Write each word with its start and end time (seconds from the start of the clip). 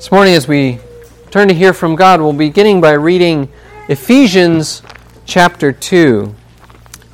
This 0.00 0.10
morning, 0.10 0.32
as 0.32 0.48
we 0.48 0.78
turn 1.30 1.48
to 1.48 1.54
hear 1.54 1.74
from 1.74 1.94
God, 1.94 2.22
we'll 2.22 2.32
be 2.32 2.48
beginning 2.48 2.80
by 2.80 2.92
reading 2.92 3.50
Ephesians 3.90 4.80
chapter 5.26 5.72
2. 5.72 6.34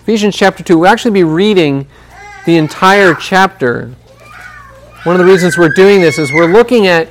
Ephesians 0.02 0.36
chapter 0.36 0.62
2. 0.62 0.78
We'll 0.78 0.88
actually 0.88 1.10
be 1.10 1.24
reading 1.24 1.88
the 2.46 2.56
entire 2.56 3.12
chapter. 3.16 3.92
One 5.02 5.16
of 5.16 5.18
the 5.18 5.24
reasons 5.24 5.58
we're 5.58 5.74
doing 5.74 6.00
this 6.00 6.16
is 6.16 6.32
we're 6.32 6.46
looking 6.46 6.86
at 6.86 7.08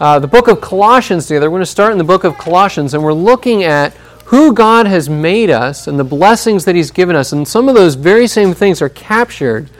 uh, 0.00 0.18
the 0.18 0.28
book 0.28 0.48
of 0.48 0.60
Colossians 0.60 1.26
together. 1.26 1.50
We're 1.50 1.56
going 1.56 1.62
to 1.62 1.66
start 1.66 1.92
in 1.92 1.98
the 1.98 2.04
book 2.04 2.24
of 2.24 2.36
Colossians, 2.36 2.92
and 2.92 3.02
we're 3.02 3.14
looking 3.14 3.64
at 3.64 3.94
who 4.26 4.52
God 4.52 4.86
has 4.86 5.08
made 5.08 5.48
us 5.48 5.86
and 5.86 5.98
the 5.98 6.04
blessings 6.04 6.66
that 6.66 6.74
He's 6.74 6.90
given 6.90 7.16
us. 7.16 7.32
And 7.32 7.48
some 7.48 7.70
of 7.70 7.74
those 7.74 7.94
very 7.94 8.26
same 8.26 8.52
things 8.52 8.82
are 8.82 8.90
captured 8.90 9.70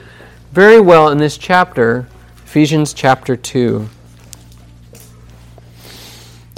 very 0.51 0.81
well 0.81 1.09
in 1.09 1.19
this 1.19 1.37
chapter, 1.37 2.07
Ephesians 2.43 2.91
chapter 2.91 3.35
2. 3.35 3.87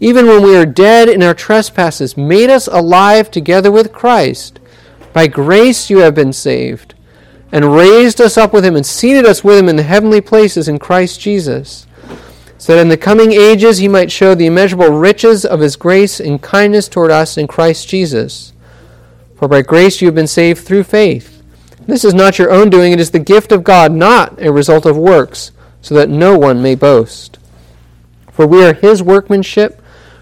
even 0.00 0.26
when 0.26 0.42
we 0.42 0.56
are 0.56 0.64
dead 0.64 1.10
in 1.10 1.22
our 1.22 1.34
trespasses, 1.34 2.16
made 2.16 2.48
us 2.48 2.66
alive 2.66 3.30
together 3.30 3.70
with 3.70 3.92
Christ. 3.92 4.58
By 5.12 5.26
grace 5.26 5.90
you 5.90 5.98
have 5.98 6.14
been 6.14 6.32
saved, 6.32 6.94
and 7.52 7.74
raised 7.74 8.18
us 8.18 8.38
up 8.38 8.54
with 8.54 8.64
him, 8.64 8.76
and 8.76 8.86
seated 8.86 9.26
us 9.26 9.44
with 9.44 9.58
him 9.58 9.68
in 9.68 9.76
the 9.76 9.82
heavenly 9.82 10.22
places 10.22 10.68
in 10.68 10.78
Christ 10.78 11.20
Jesus, 11.20 11.86
so 12.56 12.74
that 12.74 12.80
in 12.80 12.88
the 12.88 12.96
coming 12.96 13.32
ages 13.32 13.78
he 13.78 13.88
might 13.88 14.10
show 14.10 14.34
the 14.34 14.46
immeasurable 14.46 14.88
riches 14.88 15.44
of 15.44 15.60
his 15.60 15.76
grace 15.76 16.18
and 16.18 16.40
kindness 16.40 16.88
toward 16.88 17.10
us 17.10 17.36
in 17.36 17.46
Christ 17.46 17.86
Jesus. 17.86 18.54
For 19.36 19.48
by 19.48 19.60
grace 19.60 20.00
you 20.00 20.06
have 20.06 20.14
been 20.14 20.26
saved 20.26 20.64
through 20.64 20.84
faith. 20.84 21.42
This 21.86 22.04
is 22.04 22.14
not 22.14 22.38
your 22.38 22.50
own 22.50 22.70
doing, 22.70 22.92
it 22.92 23.00
is 23.00 23.10
the 23.10 23.18
gift 23.18 23.52
of 23.52 23.64
God, 23.64 23.92
not 23.92 24.40
a 24.40 24.50
result 24.50 24.86
of 24.86 24.96
works, 24.96 25.52
so 25.82 25.94
that 25.94 26.08
no 26.08 26.38
one 26.38 26.62
may 26.62 26.74
boast. 26.74 27.38
For 28.32 28.46
we 28.46 28.64
are 28.64 28.72
his 28.72 29.02
workmanship 29.02 29.79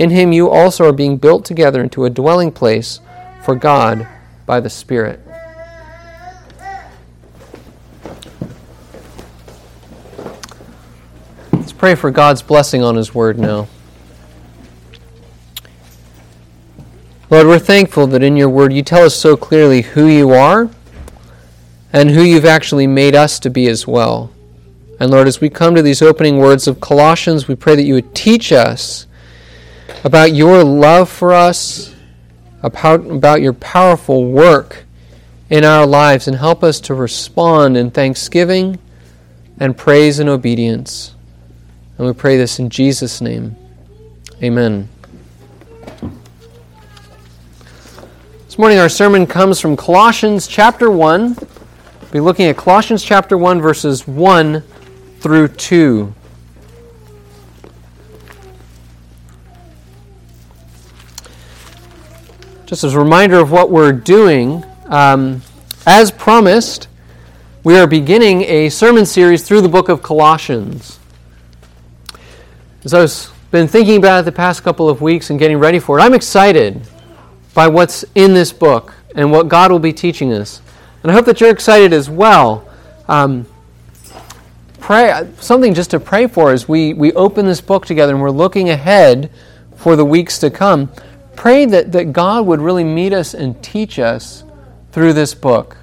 In 0.00 0.08
him 0.08 0.32
you 0.32 0.48
also 0.48 0.88
are 0.88 0.94
being 0.94 1.18
built 1.18 1.44
together 1.44 1.82
into 1.82 2.06
a 2.06 2.10
dwelling 2.10 2.52
place 2.52 3.00
for 3.42 3.54
God 3.54 4.08
by 4.46 4.58
the 4.58 4.70
Spirit. 4.70 5.20
Let's 11.52 11.74
pray 11.74 11.94
for 11.94 12.10
God's 12.10 12.40
blessing 12.40 12.82
on 12.82 12.96
His 12.96 13.14
Word 13.14 13.38
now. 13.38 13.68
Lord, 17.28 17.46
we're 17.46 17.58
thankful 17.58 18.06
that 18.06 18.22
in 18.22 18.38
your 18.38 18.48
Word 18.48 18.72
you 18.72 18.82
tell 18.82 19.04
us 19.04 19.14
so 19.14 19.36
clearly 19.36 19.82
who 19.82 20.06
you 20.06 20.30
are 20.30 20.70
and 21.92 22.08
who 22.08 22.22
you've 22.22 22.46
actually 22.46 22.86
made 22.86 23.14
us 23.14 23.38
to 23.40 23.50
be 23.50 23.68
as 23.68 23.86
well. 23.86 24.32
And 24.98 25.10
Lord, 25.10 25.28
as 25.28 25.42
we 25.42 25.50
come 25.50 25.74
to 25.74 25.82
these 25.82 26.00
opening 26.00 26.38
words 26.38 26.66
of 26.66 26.80
Colossians, 26.80 27.48
we 27.48 27.54
pray 27.54 27.76
that 27.76 27.82
you 27.82 27.92
would 27.92 28.14
teach 28.14 28.50
us 28.50 29.06
about 30.04 30.34
your 30.34 30.64
love 30.64 31.08
for 31.10 31.32
us, 31.32 31.94
about, 32.62 33.40
your 33.40 33.52
powerful 33.52 34.24
work 34.24 34.84
in 35.48 35.64
our 35.64 35.86
lives, 35.86 36.28
and 36.28 36.36
help 36.36 36.62
us 36.62 36.80
to 36.80 36.94
respond 36.94 37.76
in 37.76 37.90
thanksgiving 37.90 38.78
and 39.58 39.76
praise 39.76 40.18
and 40.18 40.28
obedience. 40.28 41.14
And 41.98 42.06
we 42.06 42.12
pray 42.12 42.36
this 42.36 42.58
in 42.58 42.70
Jesus' 42.70 43.20
name. 43.20 43.56
Amen. 44.42 44.88
This 48.46 48.58
morning, 48.58 48.78
our 48.78 48.88
sermon 48.88 49.26
comes 49.26 49.60
from 49.60 49.76
Colossians 49.76 50.46
chapter 50.46 50.90
1. 50.90 51.36
We'll 51.36 52.10
be 52.10 52.20
looking 52.20 52.46
at 52.46 52.56
Colossians 52.56 53.02
chapter 53.02 53.36
1, 53.36 53.60
verses 53.60 54.08
1 54.08 54.62
through 55.20 55.48
2. 55.48 56.14
Just 62.70 62.84
as 62.84 62.94
a 62.94 62.98
reminder 63.00 63.40
of 63.40 63.50
what 63.50 63.68
we're 63.68 63.90
doing, 63.90 64.64
um, 64.86 65.42
as 65.86 66.12
promised, 66.12 66.86
we 67.64 67.76
are 67.76 67.84
beginning 67.84 68.42
a 68.42 68.68
sermon 68.68 69.04
series 69.04 69.42
through 69.42 69.60
the 69.60 69.68
book 69.68 69.88
of 69.88 70.04
Colossians. 70.04 71.00
As 72.84 72.94
I've 72.94 73.50
been 73.50 73.66
thinking 73.66 73.96
about 73.96 74.20
it 74.20 74.24
the 74.24 74.30
past 74.30 74.62
couple 74.62 74.88
of 74.88 75.00
weeks 75.00 75.30
and 75.30 75.38
getting 75.40 75.58
ready 75.58 75.80
for 75.80 75.98
it, 75.98 76.02
I'm 76.02 76.14
excited 76.14 76.80
by 77.54 77.66
what's 77.66 78.04
in 78.14 78.34
this 78.34 78.52
book 78.52 78.94
and 79.16 79.32
what 79.32 79.48
God 79.48 79.72
will 79.72 79.80
be 79.80 79.92
teaching 79.92 80.32
us. 80.32 80.62
And 81.02 81.10
I 81.10 81.14
hope 81.16 81.26
that 81.26 81.40
you're 81.40 81.50
excited 81.50 81.92
as 81.92 82.08
well. 82.08 82.68
Um, 83.08 83.46
pray 84.78 85.28
something 85.40 85.74
just 85.74 85.90
to 85.90 85.98
pray 85.98 86.28
for 86.28 86.52
as 86.52 86.68
we, 86.68 86.94
we 86.94 87.12
open 87.14 87.46
this 87.46 87.60
book 87.60 87.84
together 87.84 88.12
and 88.12 88.22
we're 88.22 88.30
looking 88.30 88.70
ahead 88.70 89.28
for 89.74 89.96
the 89.96 90.04
weeks 90.04 90.38
to 90.38 90.52
come 90.52 90.88
pray 91.36 91.66
that, 91.66 91.92
that 91.92 92.12
God 92.12 92.46
would 92.46 92.60
really 92.60 92.84
meet 92.84 93.12
us 93.12 93.34
and 93.34 93.62
teach 93.62 93.98
us 93.98 94.44
through 94.92 95.12
this 95.12 95.34
book. 95.34 95.76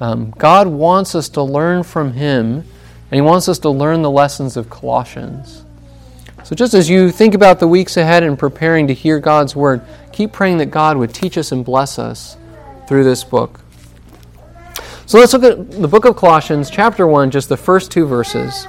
Um, 0.00 0.30
God 0.30 0.68
wants 0.68 1.14
us 1.14 1.28
to 1.30 1.42
learn 1.42 1.82
from 1.82 2.12
Him, 2.12 2.56
and 2.56 2.64
He 3.10 3.20
wants 3.20 3.48
us 3.48 3.58
to 3.60 3.70
learn 3.70 4.02
the 4.02 4.10
lessons 4.10 4.56
of 4.56 4.70
Colossians. 4.70 5.64
So, 6.44 6.54
just 6.54 6.72
as 6.74 6.88
you 6.88 7.10
think 7.10 7.34
about 7.34 7.58
the 7.58 7.68
weeks 7.68 7.96
ahead 7.96 8.22
and 8.22 8.38
preparing 8.38 8.86
to 8.86 8.94
hear 8.94 9.18
God's 9.18 9.56
Word, 9.56 9.82
keep 10.12 10.32
praying 10.32 10.58
that 10.58 10.66
God 10.66 10.96
would 10.96 11.12
teach 11.12 11.36
us 11.36 11.52
and 11.52 11.64
bless 11.64 11.98
us 11.98 12.36
through 12.86 13.04
this 13.04 13.24
book. 13.24 13.60
So, 15.06 15.18
let's 15.18 15.32
look 15.32 15.42
at 15.42 15.70
the 15.70 15.88
book 15.88 16.04
of 16.04 16.16
Colossians, 16.16 16.70
chapter 16.70 17.06
1, 17.06 17.30
just 17.30 17.48
the 17.48 17.56
first 17.56 17.90
two 17.90 18.06
verses. 18.06 18.66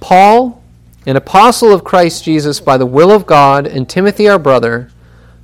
Paul, 0.00 0.62
an 1.06 1.16
apostle 1.16 1.72
of 1.72 1.84
Christ 1.84 2.24
Jesus 2.24 2.60
by 2.60 2.76
the 2.76 2.86
will 2.86 3.10
of 3.10 3.26
God, 3.26 3.66
and 3.66 3.88
Timothy, 3.88 4.28
our 4.28 4.38
brother, 4.38 4.90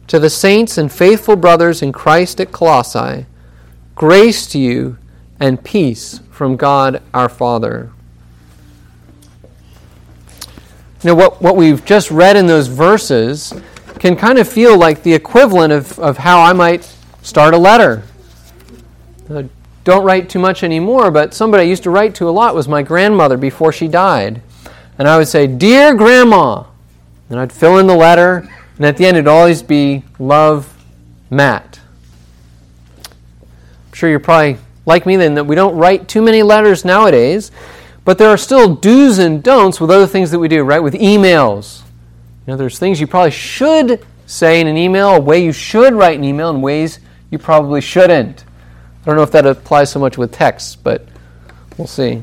To 0.09 0.19
the 0.19 0.31
saints 0.31 0.77
and 0.77 0.91
faithful 0.91 1.37
brothers 1.37 1.83
in 1.83 1.93
Christ 1.93 2.41
at 2.41 2.51
Colossae, 2.51 3.27
grace 3.95 4.47
to 4.49 4.59
you 4.59 4.99
and 5.39 5.63
peace 5.63 6.21
from 6.31 6.57
God 6.57 7.03
our 7.15 7.29
Father. 7.29 7.93
Know, 11.05 11.15
what, 11.15 11.41
what 11.41 11.57
we've 11.57 11.85
just 11.85 12.11
read 12.11 12.37
in 12.37 12.47
those 12.47 12.67
verses 12.67 13.55
can 13.99 14.17
kind 14.17 14.39
of 14.39 14.49
feel 14.49 14.77
like 14.77 15.03
the 15.03 15.15
equivalent 15.15 15.73
of, 15.73 15.99
of 15.99 16.19
how 16.19 16.43
I 16.43 16.53
might 16.53 16.95
start 17.23 17.55
a 17.55 17.59
letter. 17.59 18.03
Uh, 19.29 19.45
don't 19.85 20.05
write 20.05 20.29
too 20.29 20.39
much 20.39 20.63
anymore, 20.63 21.11
but 21.11 21.33
somebody 21.33 21.63
I 21.63 21.67
used 21.67 21.85
to 21.85 21.91
write 21.91 22.15
to 22.17 22.29
a 22.29 22.31
lot 22.31 22.55
was 22.55 22.69
my 22.69 22.83
grandmother 22.83 23.37
before 23.37 23.73
she 23.73 23.89
died. 23.89 24.43
And 25.01 25.09
I 25.09 25.17
would 25.17 25.29
say, 25.29 25.47
Dear 25.47 25.95
Grandma. 25.95 26.65
And 27.31 27.41
I'd 27.41 27.51
fill 27.51 27.79
in 27.79 27.87
the 27.87 27.97
letter, 27.97 28.47
and 28.77 28.85
at 28.85 28.99
the 28.99 29.07
end 29.07 29.17
it'd 29.17 29.27
always 29.27 29.63
be, 29.63 30.05
Love, 30.19 30.77
Matt. 31.31 31.81
I'm 33.07 33.95
sure 33.95 34.11
you're 34.11 34.21
probably 34.21 34.59
like 34.85 35.07
me 35.07 35.17
then 35.17 35.37
that 35.37 35.45
we 35.45 35.57
don't 35.57 35.75
write 35.75 36.07
too 36.07 36.21
many 36.21 36.43
letters 36.43 36.85
nowadays, 36.85 37.51
but 38.05 38.19
there 38.19 38.29
are 38.29 38.37
still 38.37 38.75
do's 38.75 39.19
and 39.19 39.43
don'ts 39.43 39.81
with 39.81 39.91
other 39.91 40.07
things 40.07 40.33
that 40.33 40.39
we 40.39 40.49
do, 40.49 40.65
right? 40.65 40.81
With 40.81 40.93
emails. 40.93 41.81
You 42.47 42.53
know, 42.53 42.57
there's 42.59 42.79
things 42.79 43.01
you 43.01 43.07
probably 43.07 43.31
should 43.31 44.05
say 44.27 44.61
in 44.61 44.67
an 44.67 44.77
email, 44.77 45.15
a 45.15 45.21
way 45.21 45.43
you 45.43 45.53
should 45.53 45.95
write 45.95 46.19
an 46.19 46.25
email, 46.25 46.51
and 46.51 46.63
ways 46.63 46.99
you 47.31 47.39
probably 47.39 47.81
shouldn't. 47.81 48.45
I 49.01 49.07
don't 49.07 49.17
know 49.17 49.23
if 49.23 49.33
that 49.33 49.47
applies 49.47 49.91
so 49.91 49.99
much 49.99 50.19
with 50.19 50.31
text, 50.31 50.85
but 50.85 51.09
we'll 51.79 51.87
see. 51.87 52.23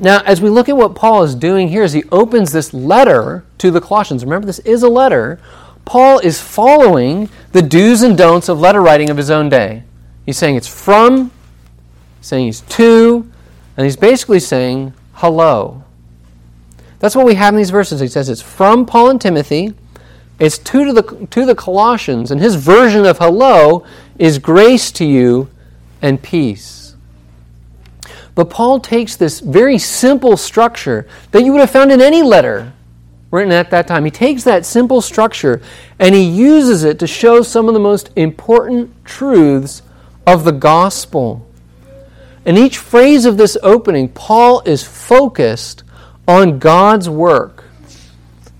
Now, 0.00 0.20
as 0.24 0.40
we 0.40 0.50
look 0.50 0.68
at 0.68 0.76
what 0.76 0.94
Paul 0.94 1.22
is 1.22 1.34
doing 1.34 1.68
here, 1.68 1.84
as 1.84 1.92
he 1.92 2.04
opens 2.10 2.52
this 2.52 2.74
letter 2.74 3.44
to 3.58 3.70
the 3.70 3.80
Colossians, 3.80 4.24
remember 4.24 4.46
this 4.46 4.58
is 4.60 4.82
a 4.82 4.88
letter, 4.88 5.40
Paul 5.84 6.18
is 6.20 6.40
following 6.40 7.28
the 7.52 7.62
do's 7.62 8.02
and 8.02 8.16
don'ts 8.16 8.48
of 8.48 8.58
letter 8.58 8.80
writing 8.80 9.10
of 9.10 9.16
his 9.16 9.30
own 9.30 9.48
day. 9.48 9.84
He's 10.26 10.38
saying 10.38 10.56
it's 10.56 10.66
from, 10.66 11.30
saying 12.20 12.46
he's 12.46 12.62
to, 12.62 13.30
and 13.76 13.84
he's 13.84 13.96
basically 13.96 14.40
saying 14.40 14.94
hello. 15.14 15.84
That's 16.98 17.14
what 17.14 17.26
we 17.26 17.34
have 17.34 17.54
in 17.54 17.58
these 17.58 17.70
verses. 17.70 18.00
He 18.00 18.08
says 18.08 18.28
it's 18.28 18.42
from 18.42 18.86
Paul 18.86 19.10
and 19.10 19.20
Timothy, 19.20 19.74
it's 20.38 20.58
to 20.58 20.92
the, 20.92 21.26
to 21.30 21.46
the 21.46 21.54
Colossians, 21.54 22.30
and 22.30 22.40
his 22.40 22.56
version 22.56 23.04
of 23.04 23.18
hello 23.18 23.84
is 24.18 24.38
grace 24.38 24.90
to 24.92 25.04
you 25.04 25.48
and 26.02 26.20
peace. 26.20 26.83
But 28.34 28.50
Paul 28.50 28.80
takes 28.80 29.16
this 29.16 29.40
very 29.40 29.78
simple 29.78 30.36
structure 30.36 31.06
that 31.30 31.44
you 31.44 31.52
would 31.52 31.60
have 31.60 31.70
found 31.70 31.92
in 31.92 32.00
any 32.00 32.22
letter 32.22 32.72
written 33.30 33.52
at 33.52 33.70
that 33.70 33.86
time. 33.86 34.04
He 34.04 34.10
takes 34.10 34.44
that 34.44 34.64
simple 34.64 35.00
structure 35.00 35.60
and 35.98 36.14
he 36.14 36.22
uses 36.22 36.84
it 36.84 36.98
to 37.00 37.06
show 37.06 37.42
some 37.42 37.68
of 37.68 37.74
the 37.74 37.80
most 37.80 38.10
important 38.16 39.04
truths 39.04 39.82
of 40.26 40.44
the 40.44 40.52
gospel. 40.52 41.46
In 42.44 42.58
each 42.58 42.78
phrase 42.78 43.24
of 43.24 43.36
this 43.36 43.56
opening, 43.62 44.08
Paul 44.08 44.62
is 44.66 44.82
focused 44.82 45.82
on 46.26 46.58
God's 46.58 47.08
work. 47.08 47.64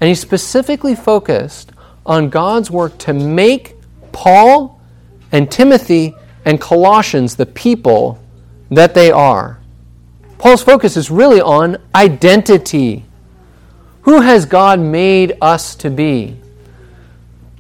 And 0.01 0.09
he's 0.09 0.21
specifically 0.21 0.95
focused 0.95 1.73
on 2.05 2.29
God's 2.29 2.71
work 2.71 2.99
to 2.99 3.13
make 3.13 3.77
Paul 4.13 4.81
and 5.33 5.51
Timothy 5.51 6.15
and 6.45 6.61
Colossians 6.61 7.37
the 7.37 7.47
people 7.47 8.23
that 8.71 8.95
they 8.95 9.11
are. 9.11 9.61
Paul's 10.45 10.63
focus 10.63 10.99
is 10.99 11.11
really 11.11 11.41
on 11.41 11.79
identity. 11.95 13.07
Who 14.03 14.21
has 14.21 14.45
God 14.45 14.79
made 14.79 15.39
us 15.41 15.75
to 15.77 15.89
be? 15.89 16.37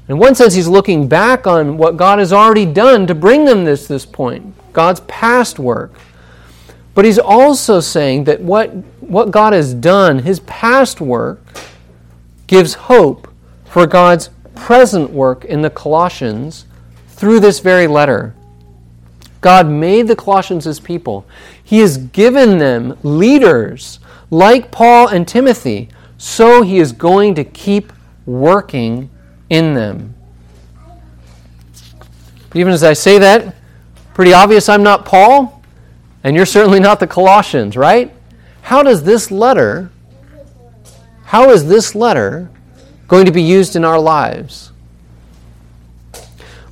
In 0.06 0.18
one 0.18 0.34
sense, 0.34 0.52
he's 0.52 0.68
looking 0.68 1.08
back 1.08 1.46
on 1.46 1.78
what 1.78 1.96
God 1.96 2.18
has 2.18 2.30
already 2.30 2.66
done 2.66 3.06
to 3.06 3.14
bring 3.14 3.46
them 3.46 3.64
this 3.64 3.88
this 3.88 4.04
point, 4.04 4.54
God's 4.74 5.00
past 5.08 5.58
work. 5.58 5.94
But 6.94 7.06
he's 7.06 7.18
also 7.18 7.80
saying 7.80 8.24
that 8.24 8.42
what, 8.42 8.68
what 9.00 9.30
God 9.30 9.54
has 9.54 9.72
done, 9.72 10.18
his 10.18 10.40
past 10.40 11.00
work, 11.00 11.40
gives 12.46 12.74
hope 12.74 13.32
for 13.64 13.86
God's 13.86 14.28
present 14.54 15.08
work 15.08 15.46
in 15.46 15.62
the 15.62 15.70
Colossians 15.70 16.66
through 17.08 17.40
this 17.40 17.60
very 17.60 17.86
letter. 17.86 18.34
God 19.40 19.68
made 19.68 20.08
the 20.08 20.16
Colossians 20.16 20.64
his 20.64 20.80
people. 20.80 21.26
He 21.64 21.80
has 21.80 21.96
given 21.96 22.58
them 22.58 22.98
leaders 23.02 23.98
like 24.30 24.70
Paul 24.70 25.08
and 25.08 25.26
Timothy, 25.26 25.88
so 26.18 26.62
he 26.62 26.78
is 26.78 26.92
going 26.92 27.34
to 27.36 27.44
keep 27.44 27.92
working 28.26 29.10
in 29.48 29.74
them. 29.74 30.14
Even 32.54 32.72
as 32.72 32.84
I 32.84 32.92
say 32.92 33.18
that, 33.18 33.56
pretty 34.12 34.32
obvious 34.32 34.68
I'm 34.68 34.82
not 34.82 35.04
Paul, 35.04 35.62
and 36.22 36.36
you're 36.36 36.46
certainly 36.46 36.80
not 36.80 37.00
the 37.00 37.06
Colossians, 37.06 37.76
right? 37.76 38.14
How 38.62 38.82
does 38.82 39.02
this 39.02 39.30
letter, 39.30 39.90
how 41.24 41.50
is 41.50 41.66
this 41.66 41.94
letter 41.94 42.50
going 43.08 43.26
to 43.26 43.32
be 43.32 43.42
used 43.42 43.74
in 43.74 43.84
our 43.84 43.98
lives? 43.98 44.72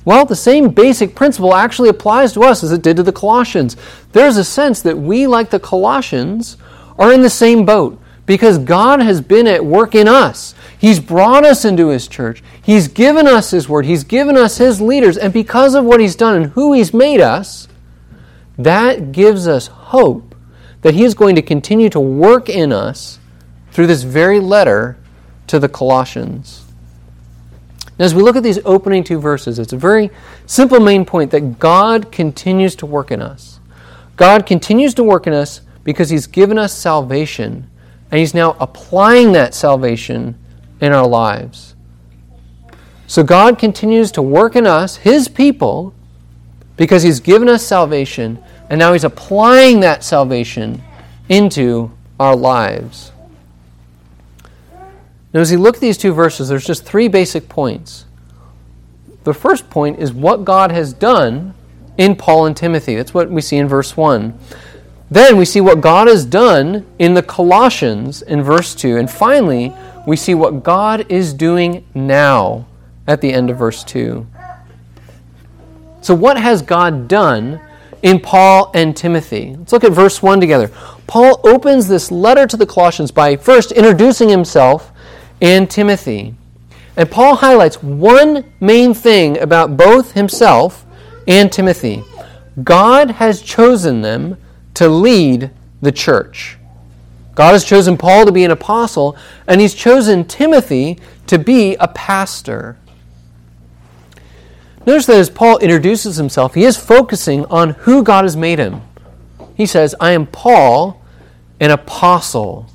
Well, 0.05 0.25
the 0.25 0.35
same 0.35 0.69
basic 0.69 1.15
principle 1.15 1.55
actually 1.55 1.89
applies 1.89 2.33
to 2.33 2.41
us 2.41 2.63
as 2.63 2.71
it 2.71 2.81
did 2.81 2.97
to 2.97 3.03
the 3.03 3.13
Colossians. 3.13 3.77
There's 4.11 4.37
a 4.37 4.43
sense 4.43 4.81
that 4.81 4.97
we, 4.97 5.27
like 5.27 5.49
the 5.49 5.59
Colossians, 5.59 6.57
are 6.99 7.13
in 7.13 7.21
the 7.21 7.29
same 7.29 7.65
boat 7.65 7.99
because 8.25 8.57
God 8.57 9.01
has 9.01 9.21
been 9.21 9.47
at 9.47 9.65
work 9.65 9.95
in 9.95 10.07
us. 10.07 10.55
He's 10.77 10.99
brought 10.99 11.45
us 11.45 11.65
into 11.65 11.89
His 11.89 12.07
church, 12.07 12.43
He's 12.61 12.87
given 12.87 13.27
us 13.27 13.51
His 13.51 13.69
word, 13.69 13.85
He's 13.85 14.03
given 14.03 14.37
us 14.37 14.57
His 14.57 14.81
leaders, 14.81 15.17
and 15.17 15.31
because 15.31 15.75
of 15.75 15.85
what 15.85 15.99
He's 15.99 16.15
done 16.15 16.35
and 16.35 16.51
who 16.51 16.73
He's 16.73 16.93
made 16.93 17.21
us, 17.21 17.67
that 18.57 19.11
gives 19.11 19.47
us 19.47 19.67
hope 19.67 20.35
that 20.81 20.93
He 20.93 21.03
is 21.03 21.13
going 21.13 21.35
to 21.35 21.41
continue 21.41 21.89
to 21.89 21.99
work 21.99 22.49
in 22.49 22.71
us 22.71 23.19
through 23.71 23.87
this 23.87 24.03
very 24.03 24.39
letter 24.39 24.97
to 25.47 25.59
the 25.59 25.69
Colossians. 25.69 26.62
As 28.03 28.13
we 28.13 28.21
look 28.21 28.35
at 28.35 28.43
these 28.43 28.59
opening 28.65 29.01
two 29.01 29.17
verses, 29.17 29.59
it's 29.59 29.71
a 29.71 29.77
very 29.77 30.11
simple 30.45 30.81
main 30.81 31.05
point 31.05 31.31
that 31.31 31.57
God 31.57 32.11
continues 32.11 32.75
to 32.75 32.85
work 32.85 33.11
in 33.11 33.21
us. 33.21 33.61
God 34.17 34.45
continues 34.45 34.93
to 34.95 35.03
work 35.05 35.25
in 35.25 35.31
us 35.31 35.61
because 35.85 36.09
He's 36.09 36.27
given 36.27 36.57
us 36.57 36.73
salvation, 36.73 37.65
and 38.11 38.19
He's 38.19 38.33
now 38.33 38.57
applying 38.59 39.31
that 39.31 39.53
salvation 39.53 40.37
in 40.81 40.91
our 40.91 41.07
lives. 41.07 41.75
So 43.07 43.23
God 43.23 43.57
continues 43.57 44.11
to 44.11 44.21
work 44.21 44.57
in 44.57 44.67
us, 44.67 44.97
His 44.97 45.29
people, 45.29 45.93
because 46.75 47.03
He's 47.03 47.21
given 47.21 47.47
us 47.47 47.65
salvation, 47.65 48.37
and 48.69 48.79
now 48.79 48.91
He's 48.91 49.05
applying 49.05 49.79
that 49.79 50.03
salvation 50.03 50.83
into 51.29 51.89
our 52.19 52.35
lives. 52.35 53.12
Now, 55.33 55.39
as 55.39 55.51
you 55.51 55.57
look 55.57 55.75
at 55.75 55.81
these 55.81 55.97
two 55.97 56.13
verses, 56.13 56.47
there's 56.47 56.65
just 56.65 56.85
three 56.85 57.07
basic 57.07 57.49
points. 57.49 58.05
The 59.23 59.33
first 59.33 59.69
point 59.69 59.99
is 59.99 60.13
what 60.13 60.45
God 60.45 60.71
has 60.71 60.93
done 60.93 61.55
in 61.97 62.15
Paul 62.15 62.45
and 62.45 62.55
Timothy. 62.55 62.95
That's 62.95 63.13
what 63.13 63.31
we 63.31 63.41
see 63.41 63.57
in 63.57 63.67
verse 63.67 63.97
1. 63.97 64.37
Then 65.09 65.37
we 65.37 65.45
see 65.45 65.61
what 65.61 65.81
God 65.81 66.07
has 66.07 66.25
done 66.25 66.85
in 66.99 67.13
the 67.13 67.23
Colossians 67.23 68.21
in 68.21 68.41
verse 68.41 68.75
2. 68.75 68.97
And 68.97 69.09
finally, 69.09 69.73
we 70.05 70.15
see 70.15 70.33
what 70.33 70.63
God 70.63 71.05
is 71.09 71.33
doing 71.33 71.85
now 71.93 72.67
at 73.07 73.21
the 73.21 73.31
end 73.31 73.49
of 73.49 73.57
verse 73.57 73.83
2. 73.83 74.25
So, 76.01 76.13
what 76.13 76.37
has 76.37 76.61
God 76.61 77.07
done 77.07 77.61
in 78.01 78.19
Paul 78.19 78.71
and 78.73 78.95
Timothy? 78.95 79.55
Let's 79.57 79.71
look 79.71 79.83
at 79.83 79.93
verse 79.93 80.21
1 80.21 80.39
together. 80.39 80.69
Paul 81.07 81.39
opens 81.43 81.87
this 81.87 82.11
letter 82.11 82.45
to 82.47 82.57
the 82.57 82.65
Colossians 82.65 83.11
by 83.11 83.37
first 83.37 83.71
introducing 83.71 84.29
himself 84.29 84.92
and 85.43 85.69
Timothy. 85.69 86.33
And 86.95 87.11
Paul 87.11 87.35
highlights 87.35 87.83
one 87.83 88.45
main 88.59 88.93
thing 88.93 89.37
about 89.39 89.77
both 89.77 90.13
himself 90.13 90.85
and 91.27 91.51
Timothy 91.51 92.03
God 92.63 93.11
has 93.11 93.41
chosen 93.41 94.01
them 94.01 94.37
to 94.75 94.87
lead 94.87 95.51
the 95.81 95.91
church. 95.91 96.57
God 97.35 97.53
has 97.53 97.65
chosen 97.65 97.97
Paul 97.97 98.25
to 98.25 98.31
be 98.31 98.43
an 98.43 98.51
apostle, 98.51 99.17
and 99.47 99.59
he's 99.59 99.73
chosen 99.73 100.23
Timothy 100.25 100.99
to 101.25 101.39
be 101.39 101.75
a 101.75 101.87
pastor. 101.87 102.77
Notice 104.85 105.07
that 105.07 105.17
as 105.17 105.31
Paul 105.31 105.57
introduces 105.59 106.17
himself, 106.17 106.53
he 106.53 106.63
is 106.63 106.77
focusing 106.77 107.45
on 107.45 107.71
who 107.71 108.03
God 108.03 108.23
has 108.23 108.37
made 108.37 108.59
him. 108.59 108.81
He 109.55 109.65
says, 109.65 109.95
I 109.99 110.11
am 110.11 110.27
Paul, 110.27 111.01
an 111.59 111.71
apostle. 111.71 112.69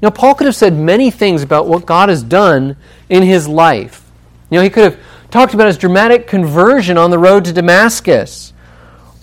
You 0.00 0.06
know, 0.06 0.10
Paul 0.10 0.34
could 0.34 0.46
have 0.46 0.54
said 0.54 0.74
many 0.74 1.10
things 1.10 1.42
about 1.42 1.66
what 1.66 1.86
God 1.86 2.08
has 2.08 2.22
done 2.22 2.76
in 3.08 3.22
his 3.22 3.48
life. 3.48 4.10
You 4.50 4.58
know, 4.58 4.62
he 4.62 4.70
could 4.70 4.84
have 4.84 5.00
talked 5.30 5.54
about 5.54 5.66
his 5.66 5.78
dramatic 5.78 6.26
conversion 6.26 6.98
on 6.98 7.10
the 7.10 7.18
road 7.18 7.44
to 7.46 7.52
Damascus. 7.52 8.52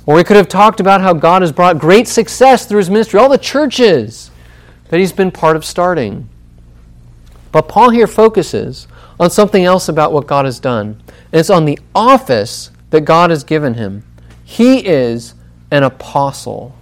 Or 0.05 0.17
he 0.17 0.23
could 0.23 0.35
have 0.35 0.49
talked 0.49 0.79
about 0.79 1.01
how 1.01 1.13
God 1.13 1.43
has 1.43 1.51
brought 1.51 1.79
great 1.79 2.07
success 2.07 2.65
through 2.65 2.79
his 2.79 2.89
ministry, 2.89 3.19
all 3.19 3.29
the 3.29 3.37
churches 3.37 4.31
that 4.89 4.99
he's 4.99 5.13
been 5.13 5.31
part 5.31 5.55
of 5.55 5.63
starting. 5.63 6.27
But 7.51 7.69
Paul 7.69 7.91
here 7.91 8.07
focuses 8.07 8.87
on 9.19 9.29
something 9.29 9.63
else 9.63 9.87
about 9.87 10.11
what 10.11 10.27
God 10.27 10.45
has 10.45 10.59
done. 10.59 11.01
And 11.07 11.39
it's 11.39 11.49
on 11.49 11.65
the 11.65 11.79
office 11.93 12.71
that 12.89 13.01
God 13.01 13.29
has 13.29 13.43
given 13.43 13.75
him. 13.75 14.03
He 14.43 14.85
is 14.85 15.35
an 15.71 15.83
apostle. 15.83 16.75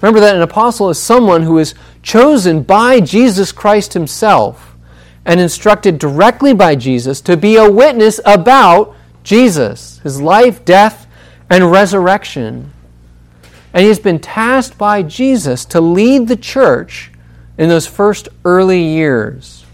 Remember 0.00 0.20
that 0.20 0.36
an 0.36 0.42
apostle 0.42 0.90
is 0.90 0.98
someone 0.98 1.42
who 1.42 1.58
is 1.58 1.74
chosen 2.04 2.62
by 2.62 3.00
Jesus 3.00 3.50
Christ 3.50 3.94
himself 3.94 4.76
and 5.24 5.40
instructed 5.40 5.98
directly 5.98 6.52
by 6.52 6.76
Jesus 6.76 7.20
to 7.22 7.36
be 7.36 7.56
a 7.56 7.68
witness 7.68 8.20
about 8.24 8.94
Jesus, 9.24 9.98
his 10.00 10.20
life, 10.20 10.64
death, 10.64 11.06
and 11.50 11.72
resurrection. 11.72 12.70
And 13.72 13.82
he 13.82 13.88
has 13.88 13.98
been 13.98 14.20
tasked 14.20 14.78
by 14.78 15.02
Jesus 15.02 15.64
to 15.66 15.80
lead 15.80 16.28
the 16.28 16.36
church 16.36 17.10
in 17.56 17.70
those 17.70 17.86
first 17.86 18.28
early 18.44 18.82
years. 18.82 19.64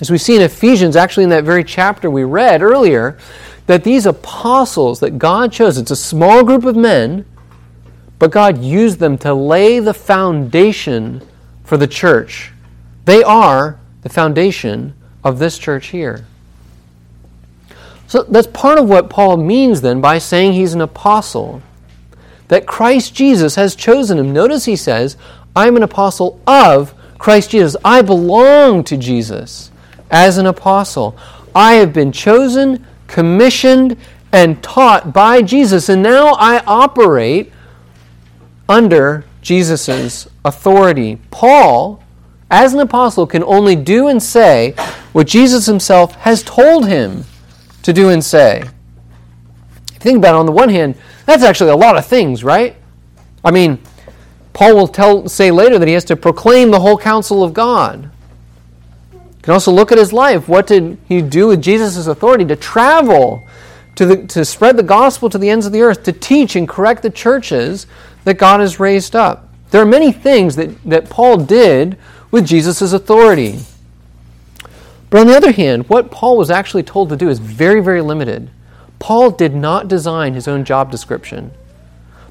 As 0.00 0.10
we 0.10 0.18
see 0.18 0.36
in 0.36 0.42
Ephesians, 0.42 0.94
actually 0.94 1.24
in 1.24 1.30
that 1.30 1.44
very 1.44 1.64
chapter 1.64 2.10
we 2.10 2.24
read 2.24 2.62
earlier, 2.62 3.18
that 3.66 3.84
these 3.84 4.04
apostles 4.04 5.00
that 5.00 5.18
God 5.18 5.50
chose, 5.50 5.78
it's 5.78 5.90
a 5.90 5.96
small 5.96 6.44
group 6.44 6.64
of 6.64 6.76
men, 6.76 7.24
but 8.18 8.30
God 8.30 8.58
used 8.58 8.98
them 8.98 9.18
to 9.18 9.34
lay 9.34 9.78
the 9.78 9.94
foundation 9.94 11.22
for 11.64 11.76
the 11.76 11.86
church. 11.86 12.52
They 13.04 13.22
are 13.22 13.78
the 14.02 14.08
foundation 14.08 14.94
of 15.22 15.38
this 15.38 15.58
church 15.58 15.88
here. 15.88 16.26
So 18.06 18.22
that's 18.22 18.46
part 18.46 18.78
of 18.78 18.88
what 18.88 19.10
Paul 19.10 19.36
means 19.36 19.80
then 19.80 20.00
by 20.00 20.18
saying 20.18 20.52
he's 20.52 20.74
an 20.74 20.80
apostle. 20.80 21.62
That 22.48 22.66
Christ 22.66 23.14
Jesus 23.14 23.56
has 23.56 23.74
chosen 23.74 24.18
him. 24.18 24.32
Notice 24.32 24.64
he 24.64 24.76
says, 24.76 25.16
I'm 25.56 25.76
an 25.76 25.82
apostle 25.82 26.40
of 26.46 26.94
Christ 27.18 27.50
Jesus. 27.50 27.76
I 27.84 28.02
belong 28.02 28.84
to 28.84 28.96
Jesus 28.96 29.72
as 30.10 30.38
an 30.38 30.46
apostle. 30.46 31.16
I 31.54 31.74
have 31.74 31.92
been 31.92 32.12
chosen, 32.12 32.86
commissioned, 33.08 33.96
and 34.32 34.62
taught 34.62 35.12
by 35.12 35.42
Jesus, 35.42 35.88
and 35.88 36.02
now 36.02 36.34
I 36.34 36.62
operate 36.66 37.52
under 38.68 39.24
Jesus' 39.42 40.28
authority. 40.44 41.18
Paul, 41.30 42.02
as 42.50 42.74
an 42.74 42.80
apostle, 42.80 43.26
can 43.26 43.42
only 43.44 43.76
do 43.76 44.08
and 44.08 44.22
say 44.22 44.74
what 45.12 45.26
Jesus 45.26 45.66
himself 45.66 46.14
has 46.16 46.42
told 46.42 46.86
him 46.86 47.24
to 47.82 47.92
do 47.92 48.10
and 48.10 48.24
say. 48.24 48.64
Think 50.00 50.18
about 50.18 50.34
it, 50.34 50.38
on 50.38 50.46
the 50.46 50.52
one 50.52 50.68
hand, 50.68 50.96
that's 51.24 51.42
actually 51.42 51.70
a 51.70 51.76
lot 51.76 51.96
of 51.96 52.06
things, 52.06 52.44
right? 52.44 52.76
I 53.44 53.50
mean, 53.50 53.78
Paul 54.52 54.74
will 54.74 54.88
tell, 54.88 55.28
say 55.28 55.50
later 55.50 55.78
that 55.78 55.86
he 55.86 55.94
has 55.94 56.04
to 56.06 56.16
proclaim 56.16 56.70
the 56.70 56.80
whole 56.80 56.98
counsel 56.98 57.44
of 57.44 57.52
God. 57.52 58.10
You 59.12 59.20
can 59.42 59.52
also 59.52 59.70
look 59.70 59.92
at 59.92 59.98
his 59.98 60.12
life. 60.12 60.48
What 60.48 60.66
did 60.66 60.98
he 61.06 61.22
do 61.22 61.48
with 61.48 61.62
Jesus' 61.62 62.06
authority 62.06 62.44
to 62.46 62.56
travel, 62.56 63.45
to, 63.96 64.06
the, 64.06 64.26
to 64.28 64.44
spread 64.44 64.76
the 64.76 64.82
gospel 64.82 65.28
to 65.28 65.38
the 65.38 65.50
ends 65.50 65.66
of 65.66 65.72
the 65.72 65.82
earth, 65.82 66.04
to 66.04 66.12
teach 66.12 66.56
and 66.56 66.68
correct 66.68 67.02
the 67.02 67.10
churches 67.10 67.86
that 68.24 68.34
God 68.34 68.60
has 68.60 68.80
raised 68.80 69.16
up? 69.16 69.48
There 69.70 69.82
are 69.82 69.86
many 69.86 70.12
things 70.12 70.56
that, 70.56 70.82
that 70.84 71.10
Paul 71.10 71.38
did 71.38 71.98
with 72.30 72.46
Jesus' 72.46 72.92
authority. 72.92 73.60
But 75.10 75.20
on 75.20 75.26
the 75.26 75.36
other 75.36 75.52
hand, 75.52 75.88
what 75.88 76.10
Paul 76.10 76.36
was 76.36 76.50
actually 76.50 76.82
told 76.82 77.08
to 77.08 77.16
do 77.16 77.28
is 77.28 77.38
very, 77.38 77.80
very 77.80 78.00
limited. 78.00 78.50
Paul 78.98 79.30
did 79.30 79.54
not 79.54 79.88
design 79.88 80.34
his 80.34 80.48
own 80.48 80.64
job 80.64 80.90
description. 80.90 81.52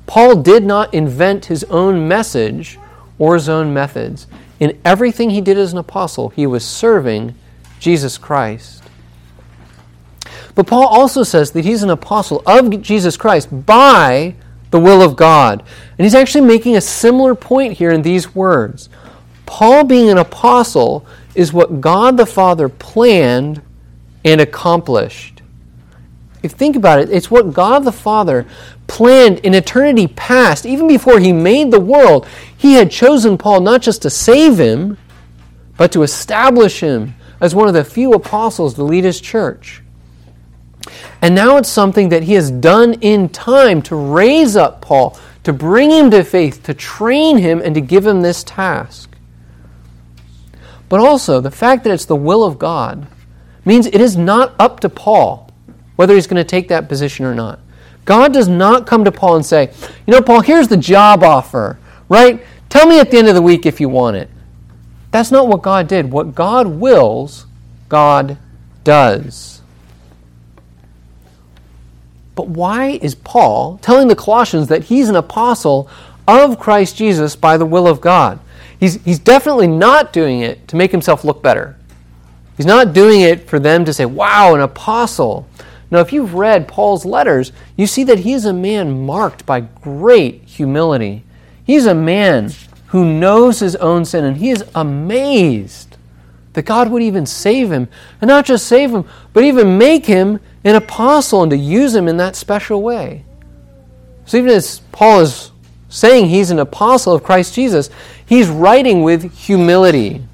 Paul 0.07 0.41
did 0.41 0.63
not 0.63 0.93
invent 0.93 1.45
his 1.45 1.63
own 1.65 2.07
message 2.07 2.77
or 3.17 3.35
his 3.35 3.49
own 3.49 3.73
methods. 3.73 4.27
In 4.59 4.79
everything 4.85 5.29
he 5.29 5.41
did 5.41 5.57
as 5.57 5.71
an 5.71 5.77
apostle, 5.79 6.29
he 6.29 6.47
was 6.47 6.65
serving 6.65 7.35
Jesus 7.79 8.17
Christ. 8.17 8.83
But 10.55 10.67
Paul 10.67 10.87
also 10.87 11.23
says 11.23 11.51
that 11.51 11.65
he's 11.65 11.83
an 11.83 11.89
apostle 11.89 12.41
of 12.45 12.81
Jesus 12.81 13.17
Christ 13.17 13.49
by 13.65 14.35
the 14.71 14.79
will 14.79 15.01
of 15.01 15.15
God. 15.15 15.63
And 15.97 16.05
he's 16.05 16.15
actually 16.15 16.45
making 16.47 16.75
a 16.75 16.81
similar 16.81 17.35
point 17.35 17.73
here 17.73 17.91
in 17.91 18.01
these 18.01 18.33
words. 18.33 18.89
Paul 19.45 19.83
being 19.83 20.09
an 20.09 20.17
apostle 20.17 21.05
is 21.35 21.53
what 21.53 21.81
God 21.81 22.17
the 22.17 22.25
Father 22.25 22.69
planned 22.69 23.61
and 24.23 24.41
accomplished. 24.41 25.41
If 26.37 26.51
you 26.51 26.57
think 26.57 26.75
about 26.75 26.99
it, 26.99 27.09
it's 27.09 27.29
what 27.29 27.53
God 27.53 27.83
the 27.83 27.91
Father 27.91 28.45
planned 28.87 29.39
in 29.39 29.53
eternity 29.53 30.07
past, 30.07 30.65
even 30.65 30.87
before 30.87 31.19
he 31.19 31.33
made 31.33 31.71
the 31.71 31.79
world. 31.79 32.27
He 32.57 32.75
had 32.75 32.91
chosen 32.91 33.37
Paul 33.37 33.61
not 33.61 33.81
just 33.81 34.01
to 34.03 34.09
save 34.09 34.57
him, 34.57 34.97
but 35.77 35.91
to 35.91 36.03
establish 36.03 36.79
him 36.79 37.15
as 37.41 37.53
one 37.53 37.67
of 37.67 37.73
the 37.73 37.83
few 37.83 38.13
apostles 38.13 38.75
to 38.75 38.83
lead 38.83 39.03
his 39.03 39.19
church. 39.19 39.81
And 41.21 41.33
now 41.33 41.57
it's 41.57 41.69
something 41.69 42.09
that 42.09 42.23
he 42.23 42.33
has 42.33 42.51
done 42.51 42.93
in 42.95 43.29
time 43.29 43.81
to 43.83 43.95
raise 43.95 44.55
up 44.55 44.81
Paul, 44.81 45.17
to 45.43 45.53
bring 45.53 45.91
him 45.91 46.11
to 46.11 46.23
faith, 46.23 46.63
to 46.63 46.73
train 46.73 47.37
him, 47.37 47.61
and 47.63 47.73
to 47.75 47.81
give 47.81 48.05
him 48.05 48.21
this 48.21 48.43
task. 48.43 49.15
But 50.89 50.99
also, 50.99 51.41
the 51.41 51.51
fact 51.51 51.83
that 51.83 51.93
it's 51.93 52.05
the 52.05 52.15
will 52.15 52.43
of 52.43 52.59
God 52.59 53.07
means 53.63 53.87
it 53.87 54.01
is 54.01 54.15
not 54.15 54.53
up 54.59 54.79
to 54.81 54.89
Paul 54.89 55.45
whether 55.95 56.13
he's 56.13 56.27
going 56.27 56.43
to 56.43 56.49
take 56.49 56.67
that 56.67 56.89
position 56.89 57.25
or 57.25 57.33
not. 57.33 57.59
God 58.03 58.33
does 58.33 58.47
not 58.47 58.85
come 58.85 59.03
to 59.05 59.11
Paul 59.11 59.37
and 59.37 59.45
say, 59.45 59.71
You 60.05 60.13
know, 60.13 60.21
Paul, 60.21 60.41
here's 60.41 60.67
the 60.67 60.77
job 60.77 61.23
offer, 61.23 61.79
right? 62.09 62.43
Tell 62.69 62.87
me 62.87 62.99
at 62.99 63.09
the 63.09 63.17
end 63.17 63.27
of 63.27 63.35
the 63.35 63.41
week 63.41 63.65
if 63.65 63.79
you 63.79 63.89
want 63.89 64.17
it. 64.17 64.29
That's 65.11 65.31
not 65.31 65.47
what 65.47 65.61
God 65.61 65.87
did. 65.87 66.11
What 66.11 66.35
God 66.35 66.67
wills, 66.67 67.45
God 67.89 68.37
does. 68.83 69.54
But 72.35 72.49
why 72.49 72.99
is 73.01 73.15
Paul 73.15 73.79
telling 73.81 74.07
the 74.07 74.15
Colossians 74.15 74.67
that 74.67 74.85
he's 74.85 75.09
an 75.09 75.15
apostle 75.15 75.89
of 76.27 76.59
Christ 76.59 76.97
Jesus 76.97 77.35
by 77.35 77.57
the 77.57 77.65
will 77.65 77.87
of 77.87 78.01
God? 78.01 78.39
He's, 78.79 79.01
he's 79.03 79.19
definitely 79.19 79.67
not 79.67 80.11
doing 80.11 80.41
it 80.41 80.67
to 80.67 80.75
make 80.75 80.91
himself 80.91 81.23
look 81.23 81.41
better. 81.41 81.77
He's 82.57 82.65
not 82.65 82.93
doing 82.93 83.21
it 83.21 83.47
for 83.49 83.59
them 83.59 83.85
to 83.85 83.93
say, 83.93 84.05
wow, 84.05 84.53
an 84.53 84.61
apostle. 84.61 85.47
Now, 85.91 85.99
if 85.99 86.11
you've 86.11 86.33
read 86.33 86.67
Paul's 86.67 87.05
letters, 87.05 87.51
you 87.77 87.87
see 87.87 88.03
that 88.05 88.19
he 88.19 88.33
is 88.33 88.45
a 88.45 88.53
man 88.53 89.05
marked 89.05 89.45
by 89.45 89.61
great 89.61 90.43
humility. 90.43 91.23
He's 91.63 91.85
a 91.85 91.95
man 91.95 92.51
who 92.87 93.05
knows 93.05 93.59
his 93.59 93.75
own 93.77 94.05
sin, 94.05 94.23
and 94.23 94.37
he 94.37 94.49
is 94.49 94.63
amazed 94.73 95.97
that 96.53 96.63
God 96.63 96.89
would 96.89 97.01
even 97.01 97.25
save 97.25 97.71
him. 97.71 97.87
And 98.21 98.27
not 98.27 98.45
just 98.45 98.67
save 98.67 98.91
him, 98.91 99.05
but 99.33 99.43
even 99.43 99.77
make 99.77 100.05
him 100.05 100.39
an 100.65 100.75
apostle 100.75 101.43
and 101.43 101.51
to 101.51 101.57
use 101.57 101.95
him 101.95 102.07
in 102.07 102.17
that 102.17 102.35
special 102.35 102.81
way. 102.81 103.23
So, 104.25 104.37
even 104.37 104.49
as 104.49 104.79
Paul 104.91 105.21
is 105.21 105.51
saying 105.87 106.27
he's 106.27 106.49
an 106.49 106.59
apostle 106.59 107.13
of 107.13 107.23
Christ 107.23 107.53
Jesus, 107.53 107.89
he's 108.25 108.49
writing 108.49 109.03
with 109.03 109.31
humility. 109.33 110.25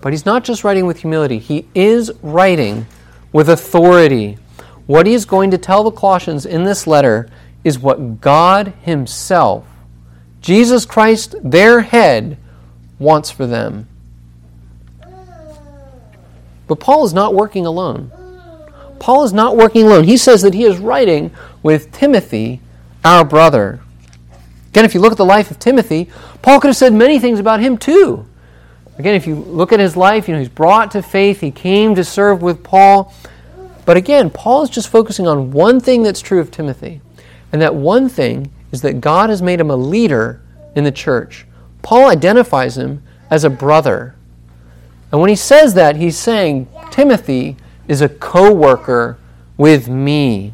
But 0.00 0.12
he's 0.12 0.24
not 0.24 0.44
just 0.44 0.62
writing 0.62 0.86
with 0.86 0.98
humility, 0.98 1.38
he 1.38 1.66
is 1.74 2.12
writing 2.22 2.86
with 3.32 3.50
authority. 3.50 4.38
What 4.86 5.06
he 5.06 5.12
is 5.12 5.26
going 5.26 5.50
to 5.50 5.58
tell 5.58 5.82
the 5.82 5.90
Colossians 5.90 6.46
in 6.46 6.64
this 6.64 6.86
letter 6.86 7.28
is 7.64 7.78
what 7.78 8.20
God 8.20 8.72
Himself, 8.82 9.66
Jesus 10.40 10.86
Christ, 10.86 11.34
their 11.42 11.80
head, 11.80 12.38
wants 12.98 13.30
for 13.30 13.46
them. 13.46 13.88
But 16.66 16.80
Paul 16.80 17.04
is 17.04 17.12
not 17.12 17.34
working 17.34 17.66
alone. 17.66 18.12
Paul 19.00 19.24
is 19.24 19.32
not 19.32 19.56
working 19.56 19.86
alone. 19.86 20.04
He 20.04 20.16
says 20.16 20.42
that 20.42 20.54
he 20.54 20.64
is 20.64 20.78
writing 20.78 21.30
with 21.62 21.92
Timothy, 21.92 22.60
our 23.04 23.24
brother. 23.24 23.80
Again, 24.70 24.84
if 24.84 24.94
you 24.94 25.00
look 25.00 25.12
at 25.12 25.18
the 25.18 25.24
life 25.24 25.50
of 25.50 25.58
Timothy, 25.58 26.08
Paul 26.42 26.60
could 26.60 26.68
have 26.68 26.76
said 26.76 26.92
many 26.92 27.18
things 27.18 27.38
about 27.38 27.60
him 27.60 27.78
too. 27.78 28.26
Again, 28.98 29.14
if 29.14 29.26
you 29.26 29.36
look 29.36 29.72
at 29.72 29.80
his 29.80 29.96
life, 29.96 30.26
you 30.26 30.34
know, 30.34 30.40
he's 30.40 30.48
brought 30.48 30.90
to 30.92 31.02
faith, 31.02 31.40
he 31.40 31.50
came 31.50 31.94
to 31.94 32.04
serve 32.04 32.42
with 32.42 32.64
Paul. 32.64 33.14
But 33.84 33.96
again, 33.96 34.28
Paul 34.28 34.62
is 34.62 34.70
just 34.70 34.88
focusing 34.88 35.26
on 35.26 35.52
one 35.52 35.80
thing 35.80 36.02
that's 36.02 36.20
true 36.20 36.40
of 36.40 36.50
Timothy. 36.50 37.00
And 37.52 37.62
that 37.62 37.74
one 37.74 38.08
thing 38.08 38.52
is 38.72 38.82
that 38.82 39.00
God 39.00 39.30
has 39.30 39.40
made 39.40 39.60
him 39.60 39.70
a 39.70 39.76
leader 39.76 40.42
in 40.74 40.84
the 40.84 40.92
church. 40.92 41.46
Paul 41.82 42.10
identifies 42.10 42.76
him 42.76 43.02
as 43.30 43.44
a 43.44 43.50
brother. 43.50 44.14
And 45.10 45.20
when 45.20 45.30
he 45.30 45.36
says 45.36 45.74
that, 45.74 45.96
he's 45.96 46.18
saying 46.18 46.68
Timothy 46.90 47.56
is 47.88 48.00
a 48.02 48.08
co 48.08 48.52
worker 48.52 49.18
with 49.56 49.88
me. 49.88 50.52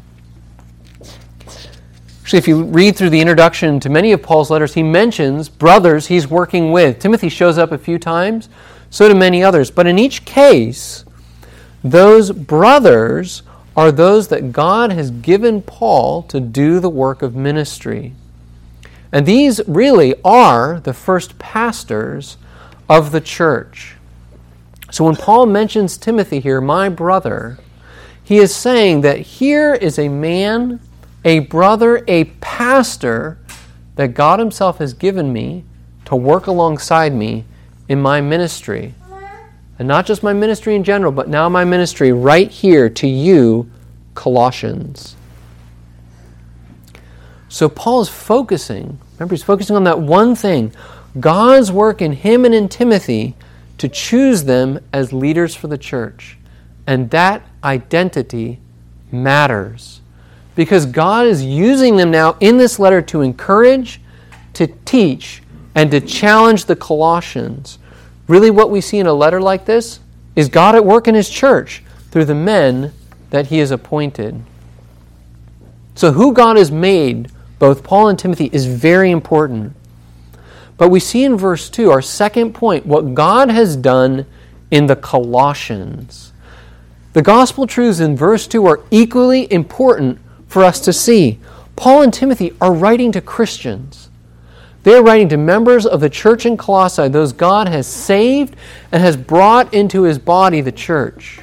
Actually, 2.21 2.39
if 2.39 2.47
you 2.47 2.63
read 2.63 2.95
through 2.95 3.11
the 3.11 3.21
introduction 3.21 3.79
to 3.81 3.89
many 3.89 4.11
of 4.11 4.23
Paul's 4.23 4.49
letters, 4.49 4.73
he 4.73 4.81
mentions 4.81 5.47
brothers 5.47 6.07
he's 6.07 6.27
working 6.27 6.71
with. 6.71 6.97
Timothy 6.97 7.29
shows 7.29 7.59
up 7.59 7.71
a 7.71 7.77
few 7.77 7.99
times, 7.99 8.49
so 8.89 9.07
do 9.07 9.13
many 9.13 9.43
others. 9.43 9.69
But 9.69 9.85
in 9.85 9.99
each 9.99 10.25
case, 10.25 11.05
those 11.83 12.31
brothers 12.31 13.43
are 13.77 13.91
those 13.91 14.29
that 14.29 14.51
God 14.51 14.91
has 14.91 15.11
given 15.11 15.61
Paul 15.61 16.23
to 16.23 16.39
do 16.39 16.79
the 16.79 16.89
work 16.89 17.21
of 17.21 17.35
ministry. 17.35 18.13
And 19.11 19.25
these 19.25 19.61
really 19.67 20.15
are 20.23 20.79
the 20.79 20.93
first 20.93 21.37
pastors 21.37 22.37
of 22.89 23.11
the 23.11 23.21
church. 23.21 23.95
So 24.91 25.05
when 25.05 25.15
Paul 25.15 25.45
mentions 25.47 25.97
Timothy 25.97 26.39
here, 26.39 26.61
my 26.61 26.89
brother, 26.89 27.57
he 28.23 28.37
is 28.37 28.55
saying 28.55 29.01
that 29.01 29.19
here 29.19 29.73
is 29.73 29.99
a 29.99 30.09
man, 30.09 30.79
a 31.23 31.39
brother, 31.39 32.03
a 32.07 32.25
pastor 32.41 33.37
that 33.95 34.13
God 34.13 34.39
Himself 34.39 34.77
has 34.79 34.93
given 34.93 35.31
me 35.31 35.63
to 36.05 36.15
work 36.15 36.47
alongside 36.47 37.13
me 37.13 37.45
in 37.87 38.01
my 38.01 38.21
ministry. 38.21 38.93
And 39.77 39.87
not 39.87 40.05
just 40.05 40.23
my 40.23 40.33
ministry 40.33 40.75
in 40.75 40.83
general, 40.83 41.11
but 41.11 41.27
now 41.27 41.49
my 41.49 41.65
ministry 41.65 42.11
right 42.11 42.49
here 42.49 42.89
to 42.89 43.07
you, 43.07 43.69
Colossians. 44.13 45.15
So 47.49 47.69
Paul 47.69 48.01
is 48.01 48.09
focusing, 48.09 48.99
remember, 49.13 49.35
he's 49.35 49.43
focusing 49.43 49.75
on 49.75 49.83
that 49.83 49.99
one 49.99 50.35
thing 50.35 50.73
God's 51.19 51.71
work 51.71 52.01
in 52.01 52.13
him 52.13 52.43
and 52.43 52.53
in 52.53 52.67
Timothy 52.67 53.35
to 53.77 53.89
choose 53.89 54.43
them 54.43 54.79
as 54.93 55.11
leaders 55.11 55.55
for 55.55 55.67
the 55.67 55.77
church. 55.77 56.37
And 56.87 57.09
that 57.11 57.43
identity 57.63 58.59
matters 59.11 60.01
because 60.55 60.85
God 60.85 61.27
is 61.27 61.43
using 61.43 61.97
them 61.97 62.11
now 62.11 62.37
in 62.39 62.57
this 62.57 62.79
letter 62.79 63.01
to 63.03 63.21
encourage, 63.21 63.99
to 64.53 64.67
teach, 64.85 65.41
and 65.75 65.91
to 65.91 65.99
challenge 65.99 66.65
the 66.65 66.75
Colossians. 66.75 67.77
Really, 68.27 68.49
what 68.49 68.71
we 68.71 68.81
see 68.81 68.99
in 68.99 69.07
a 69.07 69.13
letter 69.13 69.41
like 69.41 69.65
this 69.65 69.99
is 70.35 70.47
God 70.47 70.75
at 70.75 70.85
work 70.85 71.07
in 71.07 71.15
His 71.15 71.29
church 71.29 71.83
through 72.11 72.25
the 72.25 72.35
men 72.35 72.93
that 73.29 73.47
He 73.47 73.57
has 73.59 73.71
appointed. 73.71 74.41
So, 75.95 76.13
who 76.13 76.33
God 76.33 76.57
has 76.57 76.71
made, 76.71 77.29
both 77.59 77.83
Paul 77.83 78.07
and 78.07 78.17
Timothy, 78.17 78.49
is 78.51 78.65
very 78.65 79.11
important. 79.11 79.75
But 80.77 80.89
we 80.89 80.99
see 80.99 81.23
in 81.23 81.37
verse 81.37 81.69
2, 81.69 81.89
our 81.89 82.01
second 82.01 82.53
point, 82.53 82.85
what 82.85 83.13
God 83.13 83.49
has 83.49 83.75
done 83.75 84.25
in 84.71 84.87
the 84.87 84.95
Colossians. 84.95 86.33
The 87.13 87.21
gospel 87.21 87.65
truths 87.65 88.01
in 88.01 88.17
verse 88.17 88.45
2 88.45 88.65
are 88.65 88.81
equally 88.91 89.51
important 89.51 90.19
for 90.47 90.63
us 90.63 90.81
to 90.81 90.91
see. 90.91 91.39
Paul 91.75 92.01
and 92.01 92.13
Timothy 92.13 92.53
are 92.59 92.73
writing 92.73 93.11
to 93.13 93.21
Christians. 93.21 94.09
They 94.83 94.93
are 94.93 95.03
writing 95.03 95.29
to 95.29 95.37
members 95.37 95.85
of 95.85 95.99
the 95.99 96.09
church 96.09 96.45
in 96.45 96.57
Colossae, 96.57 97.07
those 97.07 97.33
God 97.33 97.67
has 97.67 97.87
saved 97.87 98.55
and 98.91 99.01
has 99.01 99.17
brought 99.17 99.73
into 99.73 100.03
his 100.03 100.19
body, 100.19 100.61
the 100.61 100.71
church. 100.71 101.39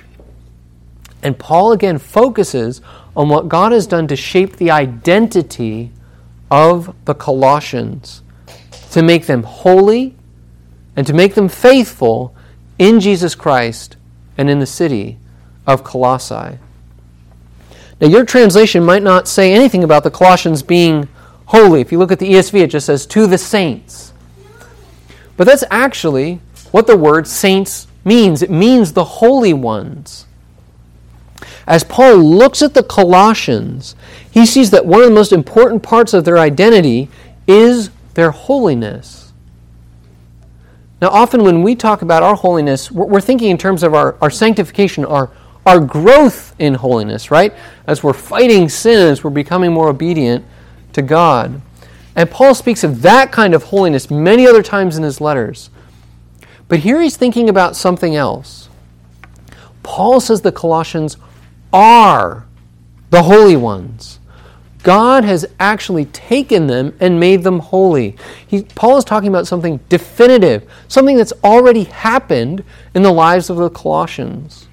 And 1.22 1.38
Paul 1.38 1.72
again 1.72 1.98
focuses 1.98 2.80
on 3.16 3.28
what 3.28 3.48
God 3.48 3.72
has 3.72 3.86
done 3.86 4.06
to 4.08 4.16
shape 4.16 4.56
the 4.56 4.70
identity 4.70 5.90
of 6.50 6.94
the 7.04 7.14
Colossians, 7.14 8.21
to 8.92 9.02
make 9.02 9.26
them 9.26 9.42
holy 9.42 10.14
and 10.96 11.06
to 11.06 11.12
make 11.12 11.34
them 11.34 11.48
faithful 11.48 12.34
in 12.78 13.00
Jesus 13.00 13.34
Christ 13.34 13.96
and 14.38 14.48
in 14.48 14.60
the 14.60 14.66
city 14.66 15.18
of 15.66 15.82
Colossae. 15.82 16.58
Now, 18.00 18.08
your 18.08 18.24
translation 18.24 18.84
might 18.84 19.02
not 19.02 19.28
say 19.28 19.52
anything 19.52 19.84
about 19.84 20.02
the 20.04 20.10
Colossians 20.10 20.62
being 20.62 21.08
holy. 21.46 21.80
If 21.80 21.92
you 21.92 21.98
look 21.98 22.12
at 22.12 22.18
the 22.18 22.32
ESV, 22.32 22.62
it 22.62 22.66
just 22.68 22.86
says, 22.86 23.06
to 23.06 23.26
the 23.26 23.38
saints. 23.38 24.12
But 25.36 25.46
that's 25.46 25.64
actually 25.70 26.40
what 26.70 26.86
the 26.86 26.96
word 26.96 27.26
saints 27.26 27.86
means 28.04 28.42
it 28.42 28.50
means 28.50 28.92
the 28.92 29.04
holy 29.04 29.52
ones. 29.52 30.26
As 31.66 31.84
Paul 31.84 32.16
looks 32.16 32.60
at 32.60 32.74
the 32.74 32.82
Colossians, 32.82 33.94
he 34.30 34.44
sees 34.44 34.70
that 34.70 34.84
one 34.84 35.00
of 35.00 35.06
the 35.06 35.14
most 35.14 35.32
important 35.32 35.82
parts 35.82 36.12
of 36.12 36.24
their 36.24 36.38
identity 36.38 37.08
is 37.46 37.90
their 38.14 38.30
holiness. 38.30 39.32
Now, 41.00 41.08
often 41.08 41.42
when 41.42 41.62
we 41.62 41.74
talk 41.74 42.02
about 42.02 42.22
our 42.22 42.36
holiness, 42.36 42.90
we're 42.90 43.20
thinking 43.20 43.50
in 43.50 43.58
terms 43.58 43.82
of 43.82 43.92
our, 43.92 44.16
our 44.22 44.30
sanctification, 44.30 45.04
our, 45.04 45.30
our 45.66 45.80
growth 45.80 46.54
in 46.58 46.74
holiness, 46.74 47.30
right? 47.30 47.52
As 47.86 48.02
we're 48.02 48.12
fighting 48.12 48.68
sins, 48.68 49.24
we're 49.24 49.30
becoming 49.30 49.72
more 49.72 49.88
obedient 49.88 50.44
to 50.92 51.02
God. 51.02 51.60
And 52.14 52.30
Paul 52.30 52.54
speaks 52.54 52.84
of 52.84 53.02
that 53.02 53.32
kind 53.32 53.54
of 53.54 53.64
holiness 53.64 54.10
many 54.10 54.46
other 54.46 54.62
times 54.62 54.96
in 54.96 55.02
his 55.02 55.20
letters. 55.20 55.70
But 56.68 56.80
here 56.80 57.00
he's 57.00 57.16
thinking 57.16 57.48
about 57.48 57.74
something 57.74 58.14
else. 58.14 58.68
Paul 59.82 60.20
says 60.20 60.42
the 60.42 60.52
Colossians 60.52 61.16
are 61.72 62.46
the 63.10 63.24
holy 63.24 63.56
ones. 63.56 64.20
God 64.82 65.24
has 65.24 65.46
actually 65.60 66.06
taken 66.06 66.66
them 66.66 66.94
and 66.98 67.20
made 67.20 67.44
them 67.44 67.60
holy. 67.60 68.16
He, 68.46 68.62
Paul 68.62 68.96
is 68.96 69.04
talking 69.04 69.28
about 69.28 69.46
something 69.46 69.78
definitive, 69.88 70.68
something 70.88 71.16
that's 71.16 71.32
already 71.44 71.84
happened 71.84 72.64
in 72.94 73.02
the 73.02 73.12
lives 73.12 73.48
of 73.48 73.56
the 73.56 73.70
Colossians. 73.70 74.66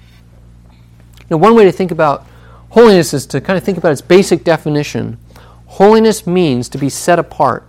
Now, 1.30 1.36
one 1.36 1.54
way 1.54 1.64
to 1.64 1.72
think 1.72 1.92
about 1.92 2.26
holiness 2.70 3.14
is 3.14 3.26
to 3.26 3.40
kind 3.40 3.56
of 3.56 3.62
think 3.62 3.78
about 3.78 3.92
its 3.92 4.00
basic 4.00 4.42
definition. 4.42 5.18
Holiness 5.66 6.26
means 6.26 6.68
to 6.70 6.78
be 6.78 6.88
set 6.88 7.20
apart. 7.20 7.68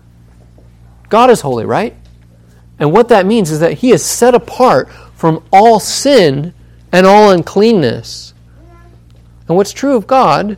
God 1.10 1.30
is 1.30 1.42
holy, 1.42 1.66
right? 1.66 1.96
And 2.80 2.92
what 2.92 3.10
that 3.10 3.28
means 3.28 3.52
is 3.52 3.60
that 3.60 3.74
He 3.74 3.92
is 3.92 4.04
set 4.04 4.34
apart 4.34 4.92
from 5.14 5.44
all 5.54 5.80
sin 5.80 6.56
and 6.92 7.06
all 7.06 7.30
uncleanness. 7.30 8.34
And 9.48 9.56
what's 9.56 9.74
true 9.74 9.96
of 9.96 10.08
God 10.08 10.58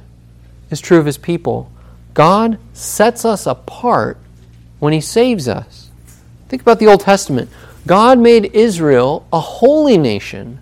is 0.70 0.80
true 0.80 1.00
of 1.00 1.06
His 1.06 1.18
people. 1.18 1.70
God 2.14 2.60
sets 2.74 3.26
us 3.26 3.46
apart 3.46 4.18
when 4.80 4.94
He 4.94 5.02
saves 5.02 5.48
us. 5.48 5.90
Think 6.50 6.62
about 6.62 6.80
the 6.80 6.88
Old 6.88 7.02
Testament. 7.02 7.50
God 7.88 8.20
made 8.20 8.52
Israel 8.54 9.26
a 9.34 9.40
holy 9.40 9.98
nation, 9.98 10.60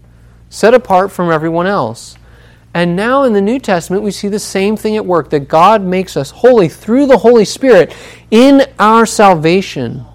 set 0.49 0.73
apart 0.73 1.11
from 1.11 1.29
everyone 1.29 1.67
else. 1.67 2.17
And 2.73 2.95
now 2.95 3.23
in 3.23 3.33
the 3.33 3.41
New 3.41 3.59
Testament, 3.59 4.01
we 4.01 4.11
see 4.11 4.29
the 4.29 4.39
same 4.39 4.77
thing 4.77 4.95
at 4.95 5.05
work 5.05 5.29
that 5.31 5.49
God 5.49 5.83
makes 5.83 6.15
us 6.15 6.31
holy 6.31 6.69
through 6.69 7.07
the 7.07 7.17
Holy 7.17 7.43
Spirit 7.43 7.93
in 8.31 8.65
our 8.79 9.05
salvation. 9.05 10.05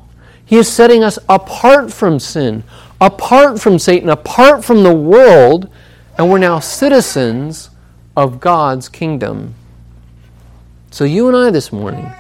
He 0.44 0.56
is 0.56 0.72
setting 0.72 1.04
us 1.04 1.18
apart 1.28 1.92
from 1.92 2.18
sin, 2.18 2.64
apart 3.00 3.60
from 3.60 3.78
Satan, 3.78 4.08
apart 4.08 4.64
from 4.64 4.82
the 4.82 4.94
world, 4.94 5.68
and 6.16 6.30
we're 6.30 6.38
now 6.38 6.60
citizens 6.60 7.68
of 8.16 8.40
God's 8.40 8.88
kingdom. 8.88 9.54
So, 10.96 11.04
you 11.04 11.28
and 11.28 11.36
I 11.36 11.50
this 11.50 11.72
morning, 11.72 12.10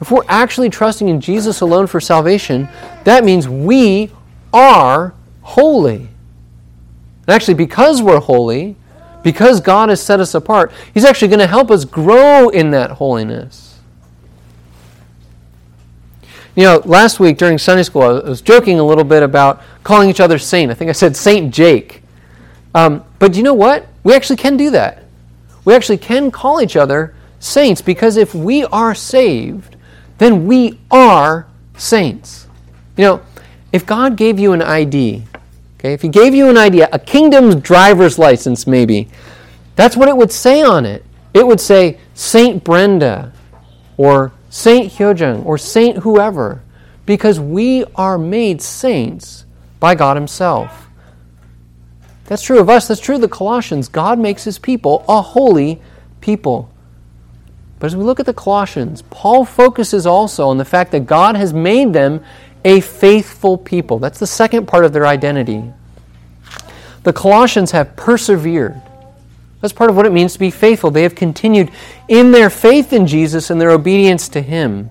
if 0.00 0.10
we're 0.10 0.24
actually 0.26 0.68
trusting 0.68 1.08
in 1.08 1.20
Jesus 1.20 1.60
alone 1.60 1.86
for 1.86 2.00
salvation, 2.00 2.68
that 3.04 3.22
means 3.24 3.48
we 3.48 4.10
are 4.52 5.14
holy. 5.42 6.08
And 7.28 7.28
actually, 7.28 7.54
because 7.54 8.02
we're 8.02 8.18
holy, 8.18 8.74
because 9.22 9.60
God 9.60 9.88
has 9.88 10.02
set 10.02 10.18
us 10.18 10.34
apart, 10.34 10.72
He's 10.92 11.04
actually 11.04 11.28
going 11.28 11.38
to 11.38 11.46
help 11.46 11.70
us 11.70 11.84
grow 11.84 12.48
in 12.48 12.72
that 12.72 12.90
holiness. 12.90 13.78
You 16.56 16.64
know, 16.64 16.82
last 16.84 17.20
week 17.20 17.38
during 17.38 17.56
Sunday 17.56 17.84
school, 17.84 18.02
I 18.02 18.28
was 18.28 18.42
joking 18.42 18.80
a 18.80 18.84
little 18.84 19.04
bit 19.04 19.22
about 19.22 19.62
calling 19.84 20.10
each 20.10 20.18
other 20.18 20.40
saint. 20.40 20.72
I 20.72 20.74
think 20.74 20.88
I 20.88 20.92
said 20.92 21.16
Saint 21.16 21.54
Jake. 21.54 22.02
Um, 22.74 23.04
but 23.20 23.36
you 23.36 23.44
know 23.44 23.54
what? 23.54 23.86
We 24.02 24.12
actually 24.12 24.38
can 24.38 24.56
do 24.56 24.70
that. 24.70 25.04
We 25.64 25.72
actually 25.72 25.98
can 25.98 26.32
call 26.32 26.60
each 26.60 26.74
other 26.74 27.14
saints 27.44 27.82
because 27.82 28.16
if 28.16 28.34
we 28.34 28.64
are 28.64 28.94
saved, 28.94 29.76
then 30.18 30.46
we 30.46 30.78
are 30.90 31.46
saints. 31.76 32.46
You 32.96 33.04
know, 33.04 33.22
if 33.72 33.84
God 33.84 34.16
gave 34.16 34.38
you 34.38 34.52
an 34.52 34.62
ID, 34.62 35.22
okay, 35.78 35.92
if 35.92 36.02
He 36.02 36.08
gave 36.08 36.34
you 36.34 36.48
an 36.48 36.56
ID, 36.56 36.80
a 36.80 36.98
kingdom's 36.98 37.56
driver's 37.56 38.18
license 38.18 38.66
maybe, 38.66 39.08
that's 39.76 39.96
what 39.96 40.08
it 40.08 40.16
would 40.16 40.32
say 40.32 40.62
on 40.62 40.86
it. 40.86 41.04
It 41.34 41.46
would 41.46 41.60
say 41.60 41.98
Saint 42.14 42.64
Brenda 42.64 43.32
or 43.96 44.32
Saint 44.48 44.92
Hyojung 44.92 45.44
or 45.44 45.58
Saint 45.58 45.98
whoever 45.98 46.62
because 47.06 47.40
we 47.40 47.84
are 47.96 48.16
made 48.16 48.62
saints 48.62 49.44
by 49.80 49.94
God 49.94 50.16
Himself. 50.16 50.88
That's 52.26 52.42
true 52.42 52.60
of 52.60 52.70
us. 52.70 52.88
That's 52.88 53.00
true 53.00 53.16
of 53.16 53.20
the 53.20 53.28
Colossians. 53.28 53.88
God 53.88 54.18
makes 54.18 54.44
His 54.44 54.58
people 54.58 55.04
a 55.08 55.20
holy 55.20 55.82
people. 56.20 56.70
But 57.84 57.88
as 57.88 57.96
we 57.96 58.04
look 58.04 58.18
at 58.18 58.24
the 58.24 58.32
Colossians, 58.32 59.02
Paul 59.10 59.44
focuses 59.44 60.06
also 60.06 60.48
on 60.48 60.56
the 60.56 60.64
fact 60.64 60.90
that 60.92 61.00
God 61.00 61.36
has 61.36 61.52
made 61.52 61.92
them 61.92 62.24
a 62.64 62.80
faithful 62.80 63.58
people. 63.58 63.98
That's 63.98 64.18
the 64.18 64.26
second 64.26 64.66
part 64.66 64.86
of 64.86 64.94
their 64.94 65.06
identity. 65.06 65.70
The 67.02 67.12
Colossians 67.12 67.72
have 67.72 67.94
persevered. 67.94 68.80
That's 69.60 69.74
part 69.74 69.90
of 69.90 69.96
what 69.96 70.06
it 70.06 70.12
means 70.12 70.32
to 70.32 70.38
be 70.38 70.50
faithful. 70.50 70.90
They 70.90 71.02
have 71.02 71.14
continued 71.14 71.70
in 72.08 72.32
their 72.32 72.48
faith 72.48 72.94
in 72.94 73.06
Jesus 73.06 73.50
and 73.50 73.60
their 73.60 73.72
obedience 73.72 74.30
to 74.30 74.40
Him. 74.40 74.90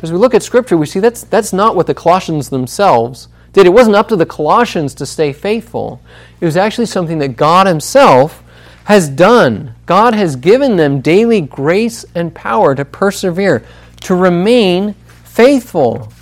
As 0.00 0.12
we 0.12 0.18
look 0.18 0.34
at 0.34 0.44
Scripture, 0.44 0.76
we 0.76 0.86
see 0.86 1.00
that's, 1.00 1.24
that's 1.24 1.52
not 1.52 1.74
what 1.74 1.88
the 1.88 1.92
Colossians 1.92 2.50
themselves 2.50 3.26
did. 3.52 3.66
It 3.66 3.70
wasn't 3.70 3.96
up 3.96 4.06
to 4.10 4.16
the 4.16 4.26
Colossians 4.26 4.94
to 4.94 5.06
stay 5.06 5.32
faithful, 5.32 6.00
it 6.40 6.44
was 6.44 6.56
actually 6.56 6.86
something 6.86 7.18
that 7.18 7.36
God 7.36 7.66
Himself 7.66 8.44
has 8.84 9.08
done. 9.08 9.74
God 9.86 10.14
has 10.14 10.36
given 10.36 10.76
them 10.76 11.00
daily 11.00 11.40
grace 11.40 12.04
and 12.14 12.34
power 12.34 12.74
to 12.74 12.84
persevere, 12.84 13.64
to 14.02 14.14
remain 14.14 14.94
faithful. 15.24 16.12